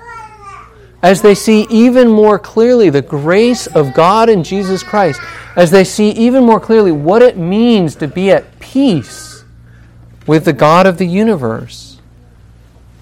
As 1.03 1.21
they 1.21 1.35
see 1.35 1.67
even 1.69 2.07
more 2.07 2.39
clearly 2.39 2.89
the 2.89 3.01
grace 3.01 3.67
of 3.67 3.93
God 3.93 4.29
in 4.29 4.41
Jesus 4.41 4.81
Christ, 4.81 5.19
as 5.57 5.69
they 5.69 5.83
see 5.83 6.11
even 6.11 6.45
more 6.45 6.61
clearly 6.61 6.93
what 6.93 7.21
it 7.21 7.37
means 7.37 7.95
to 7.97 8.07
be 8.07 8.31
at 8.31 8.59
peace 8.59 9.43
with 10.25 10.45
the 10.45 10.53
God 10.53 10.87
of 10.87 10.97
the 10.97 11.05
universe, 11.05 11.99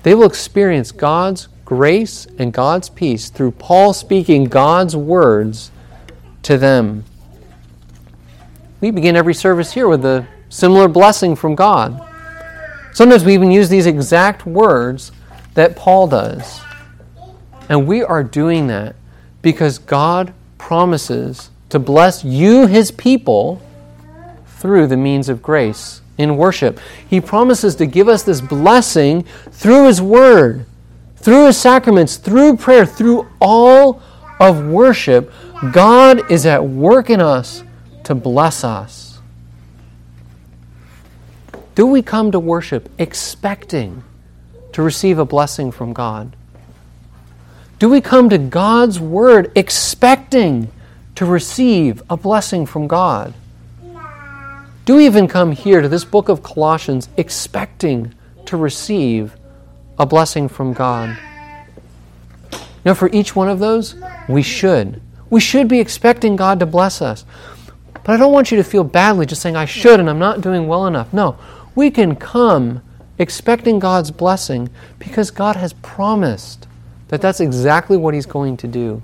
they 0.02 0.16
will 0.16 0.26
experience 0.26 0.92
God's 0.92 1.48
grace 1.64 2.26
and 2.40 2.52
God's 2.52 2.90
peace 2.90 3.30
through 3.30 3.52
Paul 3.52 3.94
speaking 3.94 4.46
God's 4.46 4.96
words 4.96 5.70
to 6.42 6.58
them. 6.58 7.06
We 8.82 8.90
begin 8.90 9.16
every 9.16 9.36
service 9.36 9.74
here 9.74 9.88
with 9.88 10.04
a 10.04 10.28
similar 10.50 10.88
blessing 10.88 11.36
from 11.36 11.54
God. 11.54 12.02
Sometimes 12.94 13.24
we 13.24 13.36
even 13.36 13.52
use 13.52 13.70
these 13.70 13.86
exact 13.86 14.46
words 14.48 15.12
that 15.54 15.76
Paul 15.76 16.08
does. 16.08 16.62
And 17.72 17.88
we 17.88 18.04
are 18.04 18.24
doing 18.24 18.68
that 18.68 18.96
because 19.42 19.80
God 19.80 20.32
promises 20.60 21.50
to 21.70 21.80
bless 21.80 22.24
you, 22.24 22.68
his 22.68 22.92
people, 22.92 23.64
through 24.46 24.86
the 24.86 24.98
means 24.98 25.28
of 25.28 25.42
grace 25.42 26.02
in 26.20 26.38
worship. 26.38 26.80
He 27.10 27.20
promises 27.20 27.74
to 27.78 27.88
give 27.88 28.08
us 28.08 28.22
this 28.22 28.42
blessing 28.42 29.24
through 29.50 29.88
his 29.88 30.00
word 30.00 30.68
through 31.22 31.46
his 31.46 31.58
sacraments, 31.58 32.18
through 32.18 32.58
prayer, 32.58 32.86
through 32.86 33.28
all 33.40 34.02
of 34.40 34.66
worship, 34.66 35.32
God 35.72 36.32
is 36.32 36.46
at 36.46 36.66
work 36.66 37.10
in 37.10 37.22
us 37.22 37.64
to 38.06 38.16
bless 38.16 38.64
us. 38.64 39.20
Do 41.76 41.86
we 41.86 42.02
come 42.02 42.32
to 42.32 42.40
worship 42.40 42.90
expecting 42.98 44.04
to 44.74 44.82
receive 44.82 45.20
a 45.20 45.26
blessing 45.26 45.72
from 45.72 45.94
God? 45.94 46.36
Do 47.82 47.90
we 47.90 48.00
come 48.00 48.30
to 48.30 48.38
God's 48.38 49.00
Word 49.00 49.52
expecting 49.56 50.72
to 51.16 51.26
receive 51.26 52.04
a 52.12 52.16
blessing 52.16 52.68
from 52.68 52.86
God? 52.86 53.34
Do 54.86 54.98
we 54.98 55.08
even 55.08 55.28
come 55.28 55.52
here 55.52 55.82
to 55.82 55.90
this 55.90 56.06
book 56.06 56.30
of 56.30 56.44
Colossians 56.44 57.10
expecting 57.18 58.14
to 58.46 58.56
receive 58.56 59.36
a 59.98 60.06
blessing 60.06 60.48
from 60.48 60.74
God. 60.74 61.18
You 62.52 62.60
know, 62.86 62.94
for 62.94 63.10
each 63.12 63.36
one 63.36 63.50
of 63.50 63.58
those, 63.58 63.96
we 64.30 64.44
should. 64.44 65.02
We 65.32 65.40
should 65.40 65.68
be 65.68 65.80
expecting 65.80 66.36
God 66.36 66.60
to 66.60 66.68
bless 66.68 67.02
us. 67.02 67.26
But 68.04 68.10
I 68.10 68.18
don't 68.18 68.32
want 68.32 68.52
you 68.52 68.58
to 68.58 68.64
feel 68.64 68.84
badly 68.84 69.26
just 69.26 69.42
saying, 69.42 69.56
I 69.56 69.66
should 69.66 70.00
and 70.00 70.08
I'm 70.08 70.20
not 70.20 70.42
doing 70.42 70.68
well 70.68 70.86
enough. 70.86 71.12
No, 71.12 71.36
we 71.74 71.90
can 71.90 72.16
come 72.16 72.84
expecting 73.18 73.80
God's 73.80 74.12
blessing 74.12 74.70
because 75.00 75.32
God 75.32 75.56
has 75.56 75.74
promised 75.74 76.68
that 77.12 77.22
that's 77.22 77.42
exactly 77.42 77.98
what 77.98 78.16
He's 78.16 78.26
going 78.26 78.58
to 78.58 78.68
do. 78.68 79.04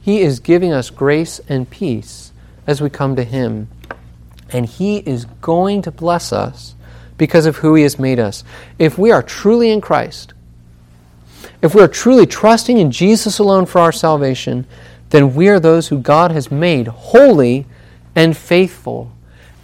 He 0.00 0.20
is 0.20 0.40
giving 0.40 0.72
us 0.72 0.88
grace 0.88 1.40
and 1.48 1.68
peace 1.68 2.32
as 2.66 2.80
we 2.80 2.88
come 2.88 3.16
to 3.16 3.24
Him. 3.24 3.68
And 4.50 4.64
He 4.64 4.98
is 4.98 5.26
going 5.42 5.82
to 5.82 5.90
bless 5.90 6.32
us 6.32 6.74
because 7.18 7.46
of 7.46 7.56
who 7.56 7.74
He 7.74 7.82
has 7.82 7.98
made 7.98 8.18
us. 8.18 8.44
If 8.78 8.96
we 8.96 9.10
are 9.10 9.22
truly 9.22 9.70
in 9.70 9.80
Christ, 9.80 10.32
if 11.60 11.74
we 11.74 11.82
are 11.82 11.88
truly 11.88 12.26
trusting 12.26 12.78
in 12.78 12.92
Jesus 12.92 13.40
alone 13.40 13.66
for 13.66 13.80
our 13.80 13.92
salvation, 13.92 14.64
then 15.10 15.34
we 15.34 15.48
are 15.48 15.58
those 15.58 15.88
who 15.88 15.98
God 15.98 16.30
has 16.30 16.52
made 16.52 16.86
holy 16.86 17.66
and 18.14 18.36
faithful. 18.36 19.10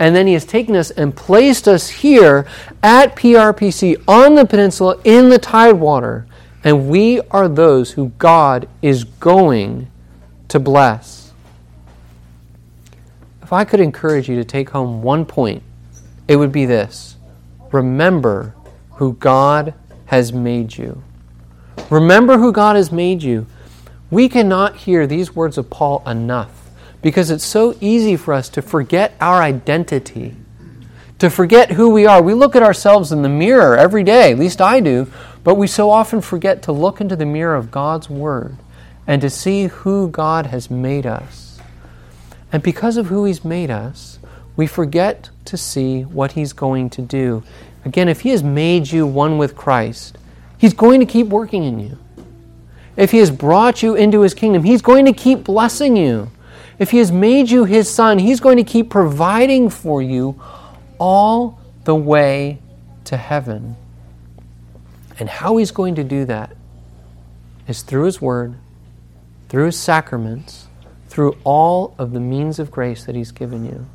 And 0.01 0.17
then 0.17 0.27
He 0.27 0.33
has 0.33 0.45
taken 0.45 0.75
us 0.75 0.91
and 0.91 1.17
placed 1.17 1.69
us 1.69 1.89
here 1.89 2.45
at 2.83 3.15
PRPC 3.15 4.03
on 4.09 4.35
the 4.35 4.45
peninsula 4.45 4.99
in 5.05 5.29
the 5.29 5.39
Tidewater. 5.39 6.27
And 6.65 6.89
we 6.89 7.21
are 7.31 7.47
those 7.47 7.93
who 7.93 8.09
God 8.19 8.67
is 8.81 9.05
going 9.05 9.89
to 10.49 10.59
bless. 10.59 11.33
If 13.43 13.53
I 13.53 13.65
could 13.65 13.81
encourage 13.81 14.29
you 14.29 14.37
to 14.37 14.45
take 14.45 14.71
home 14.71 15.03
one 15.03 15.27
point, 15.27 15.63
it 16.27 16.37
would 16.37 16.53
be 16.53 16.65
this 16.65 17.17
remember 17.71 18.55
who 18.93 19.13
God 19.13 19.75
has 20.07 20.33
made 20.33 20.77
you. 20.77 21.03
Remember 21.91 22.39
who 22.39 22.53
God 22.53 22.77
has 22.77 22.91
made 22.91 23.23
you. 23.23 23.47
We 24.11 24.29
cannot 24.29 24.77
hear 24.77 25.07
these 25.07 25.35
words 25.35 25.59
of 25.59 25.69
Paul 25.69 26.03
enough 26.07 26.71
because 27.03 27.31
it's 27.31 27.45
so 27.45 27.77
easy 27.81 28.17
for 28.17 28.33
us 28.33 28.49
to 28.51 28.63
forget 28.63 29.15
our 29.21 29.43
identity, 29.43 30.35
to 31.19 31.31
forget 31.31 31.73
who 31.73 31.91
we 31.91 32.07
are. 32.07 32.23
We 32.23 32.35
look 32.35 32.57
at 32.57 32.63
ourselves 32.63 33.13
in 33.13 33.23
the 33.23 33.29
mirror 33.29 33.77
every 33.77 34.03
day, 34.03 34.33
at 34.33 34.39
least 34.39 34.61
I 34.61 34.81
do, 34.81 35.11
but 35.43 35.55
we 35.55 35.67
so 35.67 35.91
often 35.91 36.21
forget 36.21 36.63
to 36.63 36.73
look 36.73 37.01
into 37.01 37.17
the 37.17 37.27
mirror 37.27 37.55
of 37.55 37.71
God's 37.71 38.11
Word 38.11 38.57
and 39.07 39.21
to 39.23 39.31
see 39.31 39.67
who 39.67 40.09
God 40.09 40.47
has 40.47 40.71
made 40.71 41.07
us. 41.07 41.61
And 42.53 42.63
because 42.63 42.97
of 42.97 43.07
who 43.07 43.25
He's 43.25 43.45
made 43.45 43.71
us, 43.71 44.19
we 44.57 44.67
forget 44.67 45.31
to 45.47 45.57
see 45.57 46.03
what 46.03 46.33
He's 46.33 46.53
going 46.53 46.91
to 46.91 47.03
do. 47.03 47.43
Again, 47.85 48.09
if 48.09 48.23
He 48.23 48.31
has 48.31 48.43
made 48.43 48.91
you 48.91 49.07
one 49.07 49.39
with 49.39 49.57
Christ, 49.57 50.17
He's 50.57 50.75
going 50.75 51.01
to 51.01 51.07
keep 51.07 51.27
working 51.27 51.65
in 51.65 51.79
you. 51.79 51.99
If 52.97 53.11
He 53.11 53.19
has 53.19 53.31
brought 53.31 53.83
you 53.83 53.95
into 53.95 54.23
His 54.23 54.35
kingdom, 54.35 54.65
He's 54.65 54.83
going 54.83 55.05
to 55.05 55.13
keep 55.13 55.45
blessing 55.45 55.97
you. 55.97 56.31
If 56.79 56.91
He 56.91 56.99
has 56.99 57.13
made 57.13 57.51
you 57.51 57.65
His 57.65 57.93
Son, 57.93 58.19
He's 58.19 58.41
going 58.41 58.57
to 58.57 58.65
keep 58.65 58.89
providing 58.89 59.69
for 59.69 60.01
you 60.01 60.41
all 60.99 61.61
the 61.85 61.95
way 61.95 62.59
to 63.05 63.17
heaven. 63.17 63.77
And 65.19 65.29
how 65.29 65.57
He's 65.57 65.71
going 65.71 65.95
to 65.97 66.05
do 66.05 66.25
that 66.25 66.57
is 67.69 67.83
through 67.83 68.05
His 68.05 68.21
Word, 68.21 68.55
through 69.49 69.67
His 69.67 69.79
sacraments, 69.79 70.67
through 71.09 71.37
all 71.45 71.95
of 71.99 72.13
the 72.13 72.21
means 72.21 72.59
of 72.59 72.71
grace 72.71 73.05
that 73.05 73.15
He's 73.15 73.31
given 73.31 73.65
you. 73.65 73.87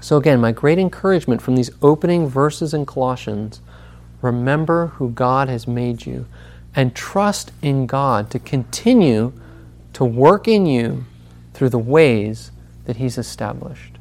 So, 0.00 0.16
again, 0.16 0.40
my 0.40 0.52
great 0.52 0.78
encouragement 0.78 1.42
from 1.42 1.56
these 1.56 1.70
opening 1.82 2.28
verses 2.28 2.72
in 2.72 2.86
Colossians 2.86 3.60
Remember 4.22 4.88
who 4.88 5.10
God 5.10 5.48
has 5.48 5.66
made 5.66 6.04
you 6.04 6.26
and 6.74 6.94
trust 6.94 7.52
in 7.62 7.86
God 7.86 8.30
to 8.30 8.38
continue 8.38 9.32
to 9.94 10.04
work 10.04 10.46
in 10.46 10.66
you 10.66 11.04
through 11.54 11.70
the 11.70 11.78
ways 11.78 12.50
that 12.84 12.96
He's 12.96 13.18
established. 13.18 13.98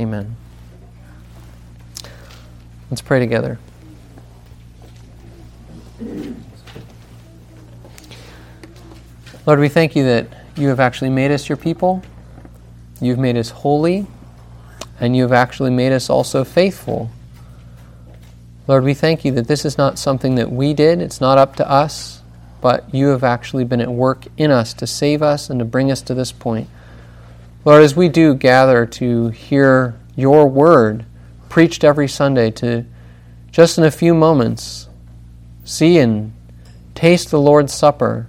Amen. 0.00 0.36
Let's 2.92 3.00
pray 3.00 3.18
together. 3.20 3.58
Lord, 9.46 9.58
we 9.58 9.70
thank 9.70 9.96
you 9.96 10.04
that 10.04 10.28
you 10.56 10.68
have 10.68 10.78
actually 10.78 11.08
made 11.08 11.30
us 11.30 11.48
your 11.48 11.56
people. 11.56 12.02
You've 13.00 13.18
made 13.18 13.38
us 13.38 13.48
holy, 13.48 14.06
and 15.00 15.16
you 15.16 15.22
have 15.22 15.32
actually 15.32 15.70
made 15.70 15.92
us 15.92 16.10
also 16.10 16.44
faithful 16.44 17.10
Lord, 18.68 18.84
we 18.84 18.94
thank 18.94 19.24
you 19.24 19.32
that 19.32 19.48
this 19.48 19.64
is 19.64 19.76
not 19.76 19.98
something 19.98 20.36
that 20.36 20.52
we 20.52 20.72
did, 20.72 21.00
it's 21.00 21.20
not 21.20 21.36
up 21.36 21.56
to 21.56 21.68
us, 21.68 22.22
but 22.60 22.94
you 22.94 23.08
have 23.08 23.24
actually 23.24 23.64
been 23.64 23.80
at 23.80 23.90
work 23.90 24.26
in 24.36 24.52
us 24.52 24.72
to 24.74 24.86
save 24.86 25.20
us 25.20 25.50
and 25.50 25.58
to 25.58 25.64
bring 25.64 25.90
us 25.90 26.00
to 26.02 26.14
this 26.14 26.30
point. 26.30 26.68
Lord, 27.64 27.82
as 27.82 27.96
we 27.96 28.08
do 28.08 28.34
gather 28.34 28.86
to 28.86 29.30
hear 29.30 29.96
your 30.14 30.46
word 30.46 31.04
preached 31.52 31.84
every 31.84 32.08
Sunday, 32.08 32.50
to 32.50 32.82
just 33.50 33.76
in 33.76 33.84
a 33.84 33.90
few 33.90 34.14
moments, 34.14 34.88
see 35.64 35.98
and 35.98 36.32
taste 36.94 37.30
the 37.30 37.38
Lord's 37.38 37.74
Supper 37.74 38.26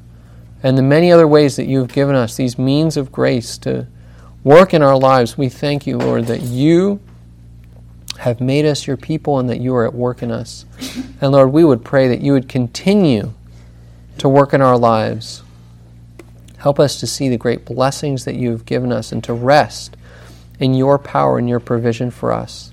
and 0.62 0.78
the 0.78 0.82
many 0.82 1.10
other 1.10 1.26
ways 1.26 1.56
that 1.56 1.66
you 1.66 1.80
have 1.80 1.94
given 1.94 2.16
us, 2.16 2.36
these 2.36 2.60
means 2.60 2.98
of 2.98 3.14
grace 3.14 3.58
to 3.60 3.88
work 4.44 4.74
in 4.74 4.82
our 4.82 5.00
lives, 5.00 5.38
we 5.38 5.48
thank 5.48 5.88
you, 5.88 5.98
Lord, 5.98 6.26
that 6.26 6.42
you 6.42 7.00
have 8.20 8.42
made 8.42 8.66
us 8.66 8.88
your 8.88 8.98
people 8.98 9.40
and 9.40 9.50
that 9.50 9.62
you 9.62 9.74
are 9.74 9.86
at 9.86 9.94
work 9.94 10.22
in 10.22 10.30
us. 10.30 10.66
And 11.22 11.32
Lord, 11.32 11.54
we 11.54 11.64
would 11.64 11.86
pray 11.86 12.10
that 12.10 12.20
you 12.20 12.34
would 12.34 12.50
continue 12.50 13.32
to 14.18 14.28
work 14.28 14.54
in 14.54 14.62
our 14.62 14.78
lives. 14.78 15.44
Help 16.58 16.78
us 16.78 17.00
to 17.00 17.08
see 17.08 17.30
the 17.30 17.38
great 17.38 17.64
blessings 17.64 18.26
that 18.26 18.36
you 18.36 18.52
have 18.52 18.66
given 18.66 18.92
us 18.92 19.14
and 19.14 19.24
to 19.24 19.34
rest 19.34 19.96
in 20.60 20.74
your 20.74 21.00
power 21.00 21.38
and 21.38 21.48
your 21.48 21.62
provision 21.62 22.12
for 22.12 22.34
us. 22.34 22.73